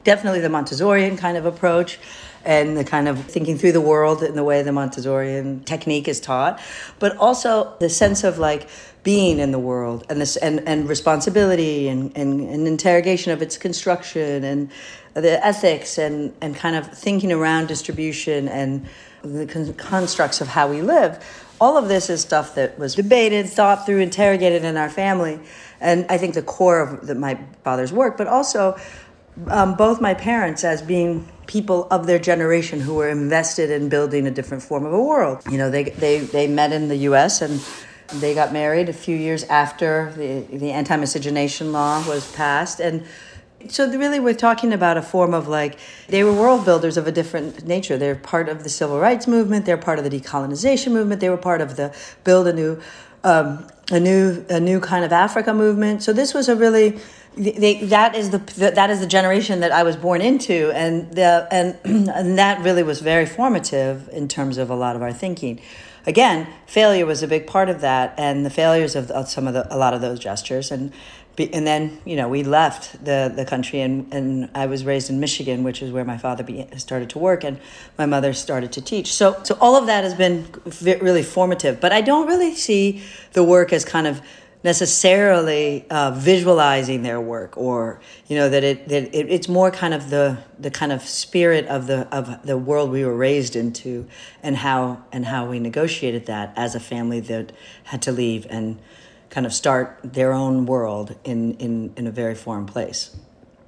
Definitely 0.04 0.42
the 0.42 0.50
Montessorian 0.50 1.18
kind 1.18 1.38
of 1.38 1.46
approach 1.46 2.00
and 2.46 2.78
the 2.78 2.84
kind 2.84 3.08
of 3.08 3.24
thinking 3.26 3.58
through 3.58 3.72
the 3.72 3.82
world 3.82 4.24
in 4.24 4.36
the 4.36 4.44
way 4.44 4.64
the 4.64 4.72
Montessorian 4.72 5.64
technique 5.66 6.08
is 6.08 6.20
taught, 6.20 6.60
but 7.00 7.16
also 7.18 7.76
the 7.80 7.90
sense 7.90 8.24
of 8.24 8.40
like 8.40 8.68
being 9.04 9.40
in 9.40 9.52
the 9.52 9.60
world 9.60 10.06
and 10.10 10.22
this 10.22 10.38
and, 10.38 10.68
and 10.68 10.88
responsibility 10.88 11.88
and, 11.88 12.16
and, 12.16 12.42
and 12.42 12.68
interrogation 12.68 13.32
of 13.32 13.42
its 13.42 13.58
construction 13.58 14.44
and 14.44 14.70
the 15.14 15.46
ethics 15.46 15.98
and, 15.98 16.34
and 16.42 16.56
kind 16.56 16.76
of 16.76 16.88
thinking 16.92 17.32
around 17.32 17.68
distribution 17.68 18.48
and 18.48 18.88
the 19.24 19.46
con- 19.46 19.74
constructs 19.74 20.42
of 20.42 20.48
how 20.48 20.68
we 20.68 20.82
live. 20.82 21.24
All 21.60 21.78
of 21.78 21.88
this 21.88 22.10
is 22.10 22.22
stuff 22.22 22.56
that 22.56 22.80
was 22.80 22.96
debated, 22.96 23.48
thought 23.48 23.86
through, 23.86 24.00
interrogated 24.00 24.64
in 24.64 24.78
our 24.78 24.90
family. 24.90 25.40
And 25.80 26.06
I 26.10 26.18
think 26.18 26.34
the 26.34 26.42
core 26.42 26.80
of 26.80 27.08
the, 27.08 27.16
my 27.16 27.40
father's 27.64 27.94
work, 27.94 28.18
but 28.18 28.28
also 28.28 28.80
um, 29.48 29.76
both 29.76 30.02
my 30.02 30.14
parents 30.14 30.64
as 30.64 30.82
being 30.82 31.28
people 31.48 31.88
of 31.92 32.08
their 32.08 32.20
generation 32.20 32.80
who 32.80 32.96
were 32.96 33.10
invested 33.10 33.70
in 33.70 33.90
building 33.90 34.28
a 34.28 34.32
different 34.32 34.64
form 34.64 34.86
of 34.86 34.94
a 34.94 35.02
world. 35.02 35.42
You 35.50 35.58
know, 35.58 35.70
they, 35.70 35.84
they, 35.84 36.20
they 36.20 36.48
met 36.48 36.72
in 36.72 36.88
the 36.88 36.98
US 36.98 37.42
and 37.42 37.60
they 38.14 38.34
got 38.34 38.54
married 38.54 38.90
a 38.90 38.94
few 38.94 39.16
years 39.16 39.44
after 39.46 40.14
the, 40.16 40.42
the 40.58 40.72
anti 40.72 40.96
miscegenation 40.96 41.72
law 41.72 42.06
was 42.08 42.32
passed. 42.34 42.80
And 42.80 43.06
so 43.70 43.90
really 43.90 44.20
we're 44.20 44.34
talking 44.34 44.74
about 44.74 44.98
a 44.98 45.02
form 45.02 45.34
of 45.34 45.48
like 45.48 45.78
they 46.08 46.24
were 46.24 46.34
world 46.34 46.66
builders 46.66 46.98
of 46.98 47.08
a 47.08 47.12
different 47.12 47.66
nature. 47.66 47.98
They're 47.98 48.16
part 48.16 48.50
of 48.50 48.64
the 48.64 48.70
civil 48.70 49.00
rights 49.00 49.28
movement. 49.28 49.66
They're 49.66 49.78
part 49.78 50.00
of 50.00 50.10
the 50.10 50.20
decolonization 50.20 50.92
movement. 50.92 51.22
They 51.22 51.30
were 51.30 51.38
part 51.38 51.62
of 51.62 51.76
the 51.76 51.96
build 52.24 52.48
a 52.48 52.54
new, 52.54 52.82
um, 53.24 53.68
a 53.92 54.00
new, 54.00 54.46
a 54.50 54.60
new 54.60 54.80
kind 54.80 55.06
of 55.06 55.12
Africa 55.12 55.54
movement. 55.54 56.04
So 56.04 56.12
this 56.14 56.34
was 56.34 56.50
a 56.50 56.56
really 56.56 57.00
they, 57.36 57.76
that 57.86 58.16
is 58.16 58.32
the 58.32 58.40
that 58.76 58.90
is 58.90 59.00
the 59.00 59.08
generation 59.08 59.62
that 59.62 59.72
I 59.72 59.84
was 59.84 59.96
born 59.96 60.22
into, 60.22 60.72
and 60.72 61.12
the 61.14 61.48
and 61.52 61.78
and 62.10 62.38
that 62.38 62.62
really 62.62 62.84
was 62.84 63.00
very 63.00 63.26
formative 63.26 64.10
in 64.12 64.28
terms 64.28 64.58
of 64.58 64.70
a 64.70 64.76
lot 64.76 64.96
of 64.96 65.02
our 65.02 65.14
thinking. 65.14 65.62
Again, 66.06 66.48
failure 66.66 67.06
was 67.06 67.22
a 67.22 67.28
big 67.28 67.46
part 67.48 67.70
of 67.70 67.82
that, 67.82 68.16
and 68.18 68.46
the 68.46 68.50
failures 68.50 68.96
of, 68.96 69.12
of 69.12 69.30
some 69.30 69.48
of 69.48 69.54
the 69.54 69.74
a 69.74 69.78
lot 69.78 69.94
of 69.94 70.02
those 70.02 70.20
gestures, 70.20 70.72
and 70.72 70.92
and 71.38 71.66
then 71.66 72.02
you 72.06 72.16
know 72.16 72.28
we 72.28 72.44
left 72.44 73.04
the 73.04 73.32
the 73.34 73.46
country 73.46 73.80
and 73.80 74.14
and 74.14 74.50
I 74.54 74.66
was 74.66 74.84
raised 74.84 75.10
in 75.10 75.20
Michigan 75.20 75.64
which 75.64 75.82
is 75.82 75.92
where 75.92 76.04
my 76.04 76.18
father 76.18 76.46
started 76.78 77.10
to 77.12 77.20
work 77.20 77.44
and 77.44 77.60
my 77.98 78.06
mother 78.06 78.34
started 78.34 78.74
to 78.74 78.82
teach 78.82 79.14
so 79.14 79.42
so 79.44 79.58
all 79.62 79.76
of 79.76 79.86
that 79.86 80.04
has 80.04 80.14
been 80.14 80.46
really 80.84 81.24
formative 81.24 81.80
but 81.80 81.92
I 81.94 82.02
don't 82.02 82.28
really 82.28 82.54
see 82.54 83.02
the 83.32 83.44
work 83.44 83.72
as 83.72 83.86
kind 83.86 84.08
of 84.08 84.22
necessarily 84.64 85.86
uh, 85.90 86.12
visualizing 86.12 87.02
their 87.02 87.20
work 87.20 87.58
or 87.58 88.00
you 88.28 88.36
know 88.36 88.50
that 88.50 88.64
it 88.64 88.88
that 88.88 89.04
it, 89.16 89.30
it's 89.30 89.48
more 89.48 89.72
kind 89.72 89.94
of 89.94 90.10
the 90.10 90.38
the 90.60 90.70
kind 90.70 90.92
of 90.92 91.02
spirit 91.02 91.66
of 91.68 91.88
the 91.88 92.08
of 92.16 92.46
the 92.46 92.58
world 92.58 92.92
we 92.92 93.04
were 93.04 93.16
raised 93.16 93.56
into 93.56 94.08
and 94.44 94.58
how 94.58 95.04
and 95.12 95.26
how 95.26 95.46
we 95.46 95.60
negotiated 95.60 96.26
that 96.28 96.54
as 96.56 96.76
a 96.76 96.80
family 96.80 97.20
that 97.20 97.52
had 97.86 98.02
to 98.02 98.12
leave 98.12 98.46
and 98.50 98.80
kind 99.32 99.46
of 99.46 99.54
start 99.54 99.98
their 100.04 100.34
own 100.34 100.66
world 100.66 101.16
in, 101.24 101.56
in, 101.56 101.94
in 101.96 102.06
a 102.06 102.12
very 102.12 102.36
foreign 102.36 102.66
place. 102.66 103.16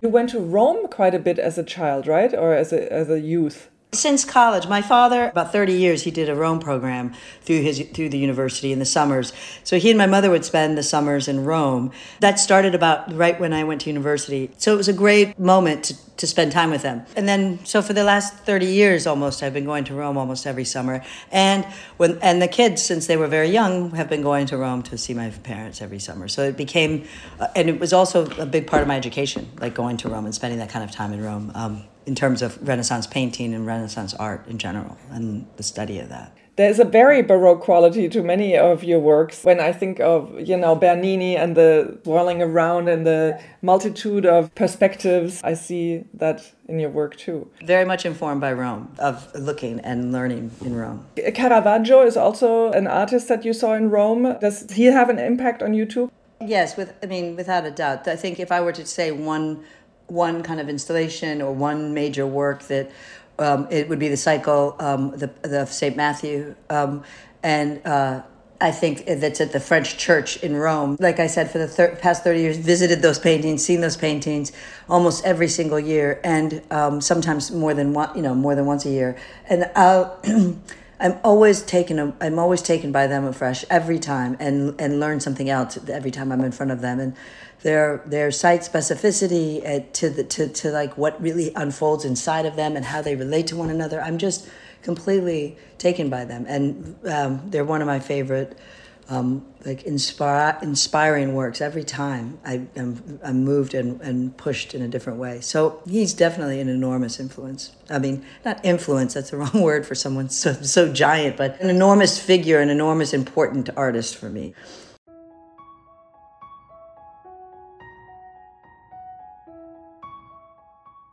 You 0.02 0.10
went 0.10 0.30
to 0.32 0.40
Rome 0.40 0.88
quite 0.90 1.16
a 1.16 1.20
bit 1.20 1.40
as 1.40 1.58
a 1.58 1.64
child, 1.64 2.06
right? 2.06 2.34
Or 2.34 2.54
as 2.54 2.74
a, 2.74 2.92
as 2.92 3.10
a 3.10 3.20
youth? 3.20 3.70
Since 3.94 4.26
college, 4.26 4.68
my 4.68 4.82
father, 4.82 5.30
about 5.30 5.52
30 5.52 5.74
years, 5.74 6.04
he 6.04 6.12
did 6.12 6.28
a 6.28 6.36
Rome 6.36 6.60
program 6.60 7.14
through 7.42 7.62
his 7.62 7.80
through 7.94 8.10
the 8.10 8.18
university 8.18 8.72
in 8.72 8.80
the 8.80 8.86
summers. 8.86 9.34
So 9.64 9.78
he 9.78 9.92
and 9.92 9.98
my 9.98 10.08
mother 10.08 10.32
would 10.32 10.44
spend 10.44 10.78
the 10.78 10.84
summers 10.84 11.28
in 11.28 11.46
Rome. 11.46 11.92
That 12.20 12.40
started 12.40 12.74
about 12.74 13.14
right 13.14 13.40
when 13.40 13.54
I 13.54 13.64
went 13.64 13.82
to 13.82 13.90
university. 13.90 14.50
So 14.58 14.74
it 14.74 14.78
was 14.78 14.88
a 14.88 14.94
great 14.94 15.38
moment 15.38 15.84
to, 15.86 16.16
to 16.18 16.28
spend 16.28 16.52
time 16.52 16.72
with 16.72 16.82
them. 16.82 17.06
And 17.16 17.28
then, 17.28 17.64
so 17.66 17.82
for 17.84 17.94
the 17.94 18.04
last 18.04 18.34
30 18.34 18.66
years 18.66 19.06
almost, 19.06 19.44
I've 19.44 19.54
been 19.54 19.66
going 19.66 19.84
to 19.86 19.94
Rome 19.94 20.18
almost 20.18 20.48
every 20.48 20.66
summer. 20.66 21.04
And 21.32 21.64
when 21.98 22.18
and 22.24 22.42
the 22.42 22.48
kids, 22.48 22.82
since 22.82 23.06
they 23.06 23.18
were 23.18 23.28
very 23.28 23.50
young, 23.50 23.92
have 23.92 24.10
been 24.10 24.24
going 24.24 24.48
to 24.48 24.58
Rome 24.58 24.82
to 24.84 24.98
see 24.98 25.14
my 25.14 25.30
parents 25.30 25.82
every 25.82 26.00
summer. 26.00 26.28
So 26.28 26.44
it 26.44 26.58
became, 26.58 27.06
uh, 27.40 27.48
and 27.56 27.70
it 27.70 27.80
was 27.80 27.94
also 27.94 28.26
a 28.38 28.46
big 28.46 28.66
part 28.66 28.82
of 28.82 28.88
my 28.88 28.98
education, 28.98 29.52
like 29.60 29.76
going 29.76 29.98
to 29.98 30.10
Rome 30.10 30.26
and 30.26 30.34
spending 30.34 30.60
that 30.60 30.70
kind 30.70 30.84
of 30.84 30.92
time 30.92 31.14
in 31.14 31.24
Rome. 31.24 31.52
Um, 31.54 31.84
in 32.06 32.16
terms 32.16 32.42
of 32.42 32.66
Renaissance 32.68 33.08
painting 33.08 33.54
and 33.54 33.66
Renaissance 33.66 34.14
art 34.14 34.48
in 34.48 34.58
general 34.58 34.98
and 35.10 35.48
the 35.58 35.64
study 35.64 36.00
of 36.00 36.10
that. 36.10 36.36
There's 36.56 36.80
a 36.80 36.86
very 36.86 37.24
Baroque 37.24 37.62
quality 37.62 38.08
to 38.10 38.22
many 38.22 38.56
of 38.56 38.84
your 38.84 39.00
works. 39.00 39.44
When 39.44 39.60
I 39.60 39.72
think 39.72 40.00
of, 40.00 40.40
you 40.40 40.56
know, 40.56 40.76
Bernini 40.76 41.36
and 41.36 41.58
the 41.58 41.98
whirling 42.06 42.44
around 42.44 42.88
and 42.90 43.08
the 43.08 43.42
multitude 43.64 44.28
of 44.28 44.54
perspectives, 44.54 45.42
I 45.44 45.56
see 45.56 46.04
that 46.14 46.52
in 46.68 46.80
your 46.80 46.92
work 46.92 47.18
too. 47.18 47.50
Very 47.64 47.86
much 47.86 48.06
informed 48.06 48.40
by 48.40 48.54
Rome, 48.54 48.94
of 49.00 49.34
looking 49.34 49.80
and 49.80 50.12
learning 50.12 50.52
in 50.62 50.76
Rome. 50.76 51.08
Caravaggio 51.34 52.06
is 52.06 52.16
also 52.16 52.72
an 52.74 52.86
artist 52.86 53.30
that 53.30 53.44
you 53.44 53.54
saw 53.54 53.74
in 53.74 53.90
Rome. 53.90 54.38
Does 54.40 54.70
he 54.72 54.86
have 54.86 55.10
an 55.10 55.18
impact 55.18 55.64
on 55.64 55.74
you 55.74 55.88
too? 55.88 56.12
Yes, 56.40 56.78
with 56.78 56.94
I 57.02 57.08
mean, 57.08 57.36
without 57.36 57.66
a 57.66 57.72
doubt. 57.72 58.08
I 58.08 58.16
think 58.16 58.40
if 58.40 58.52
I 58.52 58.62
were 58.62 58.74
to 58.74 58.86
say 58.86 59.12
one 59.12 59.64
one 60.08 60.44
kind 60.44 60.60
of 60.60 60.70
installation 60.70 61.42
or 61.42 61.54
one 61.54 61.94
major 61.94 62.26
work 62.28 62.64
that 62.64 62.92
Um, 63.40 63.68
it 63.72 63.90
would 63.90 63.98
be 63.98 64.10
the 64.10 64.18
cycle, 64.18 64.76
um, 64.80 65.12
the 65.18 65.28
the 65.42 65.66
Saint 65.66 65.98
Matthew, 65.98 66.54
um, 66.70 67.02
and 67.42 67.82
uh, 67.84 68.22
I 68.62 68.72
think 68.72 69.06
that's 69.08 69.42
at 69.42 69.52
the 69.52 69.60
French 69.60 69.98
Church 69.98 70.38
in 70.44 70.56
Rome. 70.56 70.98
Like 71.00 71.20
I 71.20 71.28
said, 71.28 71.50
for 71.50 71.58
the 71.58 71.68
thir- 71.68 71.96
past 72.00 72.24
thirty 72.24 72.42
years, 72.42 72.58
visited 72.58 73.02
those 73.02 73.18
paintings, 73.20 73.66
seen 73.66 73.82
those 73.82 73.98
paintings 73.98 74.52
almost 74.88 75.26
every 75.26 75.48
single 75.48 75.80
year, 75.80 76.22
and 76.24 76.62
um, 76.70 77.02
sometimes 77.02 77.50
more 77.52 77.74
than 77.74 77.94
one, 77.94 78.10
you 78.16 78.22
know, 78.22 78.36
more 78.36 78.54
than 78.56 78.68
once 78.68 78.86
a 78.86 78.92
year. 78.92 79.18
And 79.50 79.66
I'll, 79.76 80.22
I'm 81.04 81.20
always 81.22 81.62
taken. 81.62 82.14
I'm 82.22 82.40
always 82.40 82.62
taken 82.62 82.94
by 82.94 83.08
them 83.08 83.26
afresh 83.26 83.66
every 83.70 84.00
time, 84.00 84.38
and 84.40 84.80
and 84.80 85.02
learn 85.02 85.20
something 85.20 85.50
else 85.50 85.78
every 85.90 86.12
time 86.12 86.32
I'm 86.32 86.42
in 86.42 86.54
front 86.54 86.72
of 86.72 86.80
them. 86.80 87.02
And 87.02 87.14
their 87.62 88.02
their 88.06 88.32
site 88.32 88.62
specificity 88.62 89.62
uh, 89.68 89.84
to 89.94 90.10
the 90.10 90.24
to 90.24 90.48
to 90.48 90.72
like 90.72 90.98
what 90.98 91.22
really 91.22 91.52
unfolds 91.56 92.06
inside 92.06 92.46
of 92.46 92.56
them 92.56 92.78
and 92.78 92.86
how 92.86 93.02
they 93.02 93.18
relate 93.18 93.48
to 93.48 93.58
one 93.58 93.70
another. 93.70 94.02
I'm 94.02 94.18
just 94.18 94.48
completely 94.82 95.58
taken 95.78 96.10
by 96.10 96.24
them, 96.24 96.46
and 96.48 96.96
um, 97.06 97.42
they're 97.50 97.66
one 97.66 97.82
of 97.82 97.88
my 97.88 98.00
favorite. 98.00 98.58
Um, 99.10 99.46
like 99.66 99.84
inspire, 99.84 100.58
inspiring 100.62 101.34
works 101.34 101.60
every 101.60 101.84
time 101.84 102.40
I 102.46 102.68
am 102.78 103.20
I'm 103.22 103.44
moved 103.44 103.74
and, 103.74 104.00
and 104.02 104.36
pushed 104.38 104.74
in 104.74 104.82
a 104.82 104.88
different 104.88 105.20
way. 105.20 105.42
So 105.42 105.82
he's 105.86 106.14
definitely 106.14 106.62
an 106.62 106.70
enormous 106.70 107.20
influence. 107.20 107.76
I 107.90 108.00
mean, 108.00 108.26
not 108.46 108.64
influence, 108.64 109.14
that's 109.14 109.32
the 109.32 109.38
wrong 109.44 109.62
word 109.62 109.86
for 109.86 109.94
someone 109.94 110.30
so, 110.30 110.54
so 110.54 110.92
giant, 110.92 111.36
but 111.36 111.60
an 111.60 111.70
enormous 111.70 112.18
figure, 112.18 112.60
an 112.60 112.70
enormous 112.70 113.14
important 113.14 113.70
artist 113.76 114.16
for 114.16 114.30
me. 114.30 114.54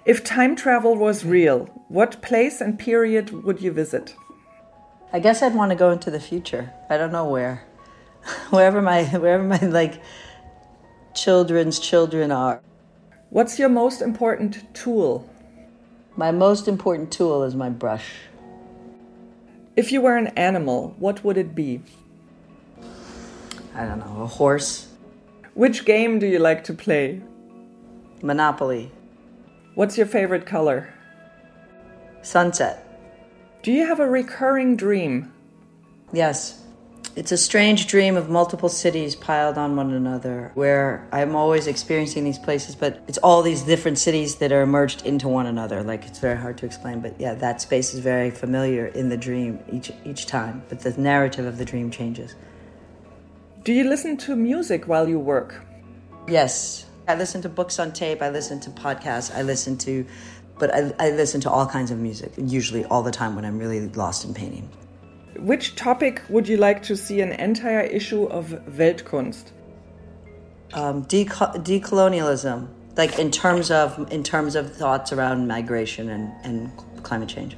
If 0.06 0.24
time 0.24 0.56
travel 0.56 0.96
was 0.96 1.24
real, 1.24 1.66
what 1.88 2.22
place 2.22 2.60
and 2.60 2.78
period 2.78 3.44
would 3.44 3.60
you 3.60 3.70
visit? 3.70 4.14
I 5.12 5.18
guess 5.18 5.42
I'd 5.42 5.54
want 5.54 5.70
to 5.70 5.76
go 5.76 5.90
into 5.90 6.10
the 6.10 6.20
future. 6.20 6.72
I 6.88 6.96
don't 6.96 7.12
know 7.12 7.28
where. 7.28 7.64
wherever 8.50 8.82
my 8.82 9.04
wherever 9.04 9.42
my 9.42 9.58
like 9.58 10.00
children's 11.14 11.78
children 11.78 12.30
are. 12.30 12.62
What's 13.30 13.58
your 13.58 13.68
most 13.68 14.02
important 14.02 14.74
tool? 14.74 15.28
My 16.16 16.32
most 16.32 16.68
important 16.68 17.12
tool 17.12 17.44
is 17.44 17.54
my 17.54 17.70
brush. 17.70 18.12
If 19.76 19.92
you 19.92 20.00
were 20.00 20.16
an 20.16 20.28
animal, 20.28 20.94
what 20.98 21.24
would 21.24 21.38
it 21.38 21.54
be? 21.54 21.82
I 23.74 23.86
don't 23.86 24.00
know, 24.00 24.22
a 24.22 24.26
horse. 24.26 24.88
Which 25.54 25.84
game 25.84 26.18
do 26.18 26.26
you 26.26 26.38
like 26.38 26.64
to 26.64 26.74
play? 26.74 27.22
Monopoly. 28.22 28.90
What's 29.74 29.96
your 29.96 30.06
favorite 30.06 30.44
color? 30.44 30.92
Sunset. 32.22 32.86
Do 33.62 33.72
you 33.72 33.86
have 33.86 34.00
a 34.00 34.08
recurring 34.08 34.76
dream? 34.76 35.32
Yes. 36.12 36.59
It's 37.16 37.32
a 37.32 37.36
strange 37.36 37.88
dream 37.88 38.16
of 38.16 38.30
multiple 38.30 38.68
cities 38.68 39.16
piled 39.16 39.58
on 39.58 39.74
one 39.74 39.92
another, 39.92 40.52
where 40.54 41.08
I'm 41.10 41.34
always 41.34 41.66
experiencing 41.66 42.22
these 42.22 42.38
places, 42.38 42.76
but 42.76 43.02
it's 43.08 43.18
all 43.18 43.42
these 43.42 43.62
different 43.62 43.98
cities 43.98 44.36
that 44.36 44.52
are 44.52 44.64
merged 44.64 45.04
into 45.04 45.26
one 45.26 45.46
another. 45.46 45.82
Like 45.82 46.06
it's 46.06 46.20
very 46.20 46.38
hard 46.38 46.56
to 46.58 46.66
explain, 46.66 47.00
but 47.00 47.20
yeah, 47.20 47.34
that 47.34 47.60
space 47.60 47.94
is 47.94 47.98
very 47.98 48.30
familiar 48.30 48.86
in 48.86 49.08
the 49.08 49.16
dream 49.16 49.58
each 49.72 49.90
each 50.04 50.26
time. 50.26 50.62
But 50.68 50.80
the 50.80 50.92
narrative 51.00 51.46
of 51.46 51.58
the 51.58 51.64
dream 51.64 51.90
changes. 51.90 52.36
Do 53.64 53.72
you 53.72 53.84
listen 53.88 54.16
to 54.18 54.36
music 54.36 54.86
while 54.86 55.08
you 55.08 55.18
work? 55.18 55.64
Yes, 56.28 56.86
I 57.08 57.16
listen 57.16 57.42
to 57.42 57.48
books 57.48 57.80
on 57.80 57.92
tape. 57.92 58.22
I 58.22 58.30
listen 58.30 58.60
to 58.60 58.70
podcasts. 58.70 59.34
I 59.34 59.42
listen 59.42 59.76
to, 59.78 60.06
but 60.60 60.72
I, 60.72 60.92
I 61.00 61.10
listen 61.10 61.40
to 61.40 61.50
all 61.50 61.66
kinds 61.66 61.90
of 61.90 61.98
music, 61.98 62.32
usually 62.38 62.84
all 62.84 63.02
the 63.02 63.10
time 63.10 63.34
when 63.34 63.44
I'm 63.44 63.58
really 63.58 63.88
lost 63.88 64.24
in 64.24 64.32
painting. 64.32 64.70
Which 65.40 65.74
topic 65.74 66.22
would 66.28 66.46
you 66.46 66.56
like 66.56 66.82
to 66.84 66.96
see 66.96 67.20
an 67.20 67.32
entire 67.32 67.80
issue 67.80 68.24
of 68.24 68.48
Weltkunst? 68.68 69.52
Um, 70.72 71.04
decolonialism, 71.06 72.68
like 72.96 73.18
in 73.18 73.30
terms 73.30 73.70
of 73.70 74.12
in 74.12 74.22
terms 74.22 74.54
of 74.54 74.74
thoughts 74.76 75.12
around 75.12 75.48
migration 75.48 76.10
and, 76.10 76.32
and 76.44 77.02
climate 77.02 77.28
change. 77.28 77.56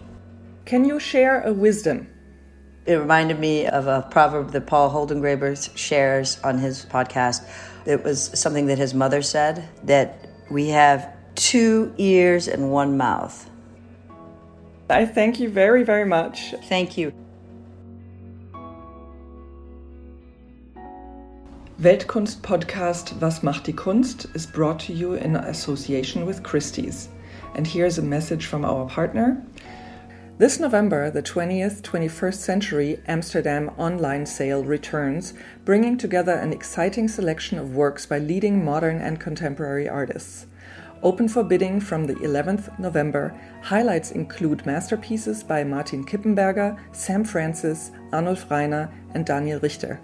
Can 0.65 0.85
you 0.85 0.99
share 0.99 1.43
a 1.43 1.53
wisdom? 1.53 2.09
It 2.87 2.95
reminded 2.95 3.39
me 3.39 3.67
of 3.67 3.87
a 3.87 4.07
proverb 4.11 4.53
that 4.53 4.67
Paul 4.67 4.91
Holdengräber 4.91 5.77
shares 5.77 6.41
on 6.43 6.59
his 6.59 6.87
podcast 6.87 7.45
it 7.85 8.05
was 8.05 8.31
something 8.39 8.67
that 8.67 8.79
his 8.79 8.95
mother 8.95 9.23
said 9.23 9.69
that 9.85 10.29
we 10.51 10.69
have 10.69 11.13
two 11.35 11.93
ears 11.99 12.49
and 12.49 12.71
one 12.71 12.97
mouth. 12.97 13.49
I 14.89 15.07
thank 15.07 15.41
you 15.41 15.49
very, 15.49 15.85
very 15.85 16.05
much. 16.05 16.55
Thank 16.69 16.97
you. 16.97 17.13
Weltkunst 21.83 22.43
podcast 22.43 23.21
Was 23.21 23.43
macht 23.43 23.67
die 23.67 23.73
Kunst 23.73 24.29
is 24.35 24.47
brought 24.47 24.79
to 24.87 24.93
you 24.93 25.15
in 25.15 25.35
association 25.35 26.25
with 26.25 26.45
Christie's. 26.45 27.09
And 27.57 27.67
here's 27.67 27.99
a 27.99 28.03
message 28.03 28.47
from 28.47 28.65
our 28.65 28.87
partner. 28.87 29.45
This 30.39 30.61
November, 30.61 31.11
the 31.11 31.25
20th 31.25 31.83
21st 31.83 32.35
Century 32.37 33.01
Amsterdam 33.09 33.69
online 33.79 34.27
sale 34.27 34.63
returns, 34.63 35.35
bringing 35.65 35.99
together 35.99 36.35
an 36.35 36.53
exciting 36.53 37.09
selection 37.09 37.59
of 37.59 37.75
works 37.75 38.07
by 38.07 38.21
leading 38.21 38.65
modern 38.65 38.99
and 39.01 39.19
contemporary 39.19 39.89
artists. 39.89 40.47
Open 41.03 41.27
for 41.29 41.43
bidding 41.43 41.81
from 41.81 42.07
the 42.07 42.15
11th 42.15 42.79
November, 42.79 43.37
highlights 43.61 44.13
include 44.13 44.65
masterpieces 44.65 45.43
by 45.43 45.65
Martin 45.65 46.05
Kippenberger, 46.07 46.79
Sam 46.93 47.25
Francis, 47.25 47.91
Arnulf 48.13 48.49
Rainer, 48.49 48.89
and 49.15 49.27
Daniel 49.27 49.59
Richter. 49.59 50.01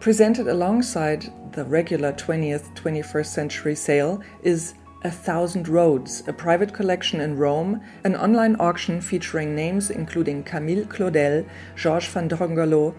Presented 0.00 0.48
alongside 0.48 1.30
the 1.52 1.62
regular 1.62 2.14
20th 2.14 2.74
21st 2.74 3.26
Century 3.26 3.74
sale 3.74 4.22
is 4.42 4.72
a 5.04 5.10
Thousand 5.10 5.68
Roads, 5.68 6.22
a 6.26 6.32
private 6.32 6.72
collection 6.72 7.20
in 7.20 7.36
Rome, 7.36 7.82
an 8.02 8.16
online 8.16 8.56
auction 8.58 9.02
featuring 9.02 9.54
names 9.54 9.90
including 9.90 10.42
Camille 10.42 10.86
Claudel, 10.86 11.46
Georges 11.76 12.14
Vantongerloo, 12.14 12.94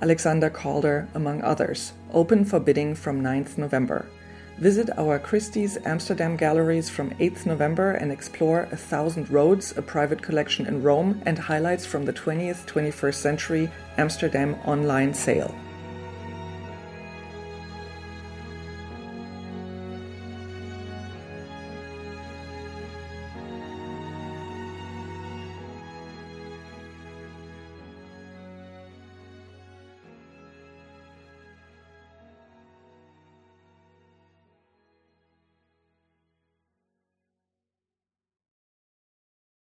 Alexander 0.00 0.48
Calder, 0.48 1.08
among 1.14 1.42
others, 1.42 1.92
open 2.12 2.44
for 2.44 2.60
bidding 2.60 2.94
from 2.94 3.20
9th 3.20 3.58
November. 3.58 4.06
Visit 4.58 4.96
our 4.96 5.18
Christie's 5.18 5.76
Amsterdam 5.84 6.36
galleries 6.36 6.88
from 6.88 7.10
8th 7.16 7.46
November 7.46 7.90
and 7.94 8.12
explore 8.12 8.68
A 8.70 8.76
Thousand 8.76 9.28
Roads, 9.28 9.76
a 9.76 9.82
private 9.82 10.22
collection 10.22 10.66
in 10.66 10.84
Rome, 10.84 11.20
and 11.26 11.36
highlights 11.36 11.84
from 11.84 12.04
the 12.04 12.12
20th 12.12 12.64
21st 12.66 13.14
century 13.14 13.70
Amsterdam 13.98 14.54
online 14.64 15.12
sale. 15.12 15.52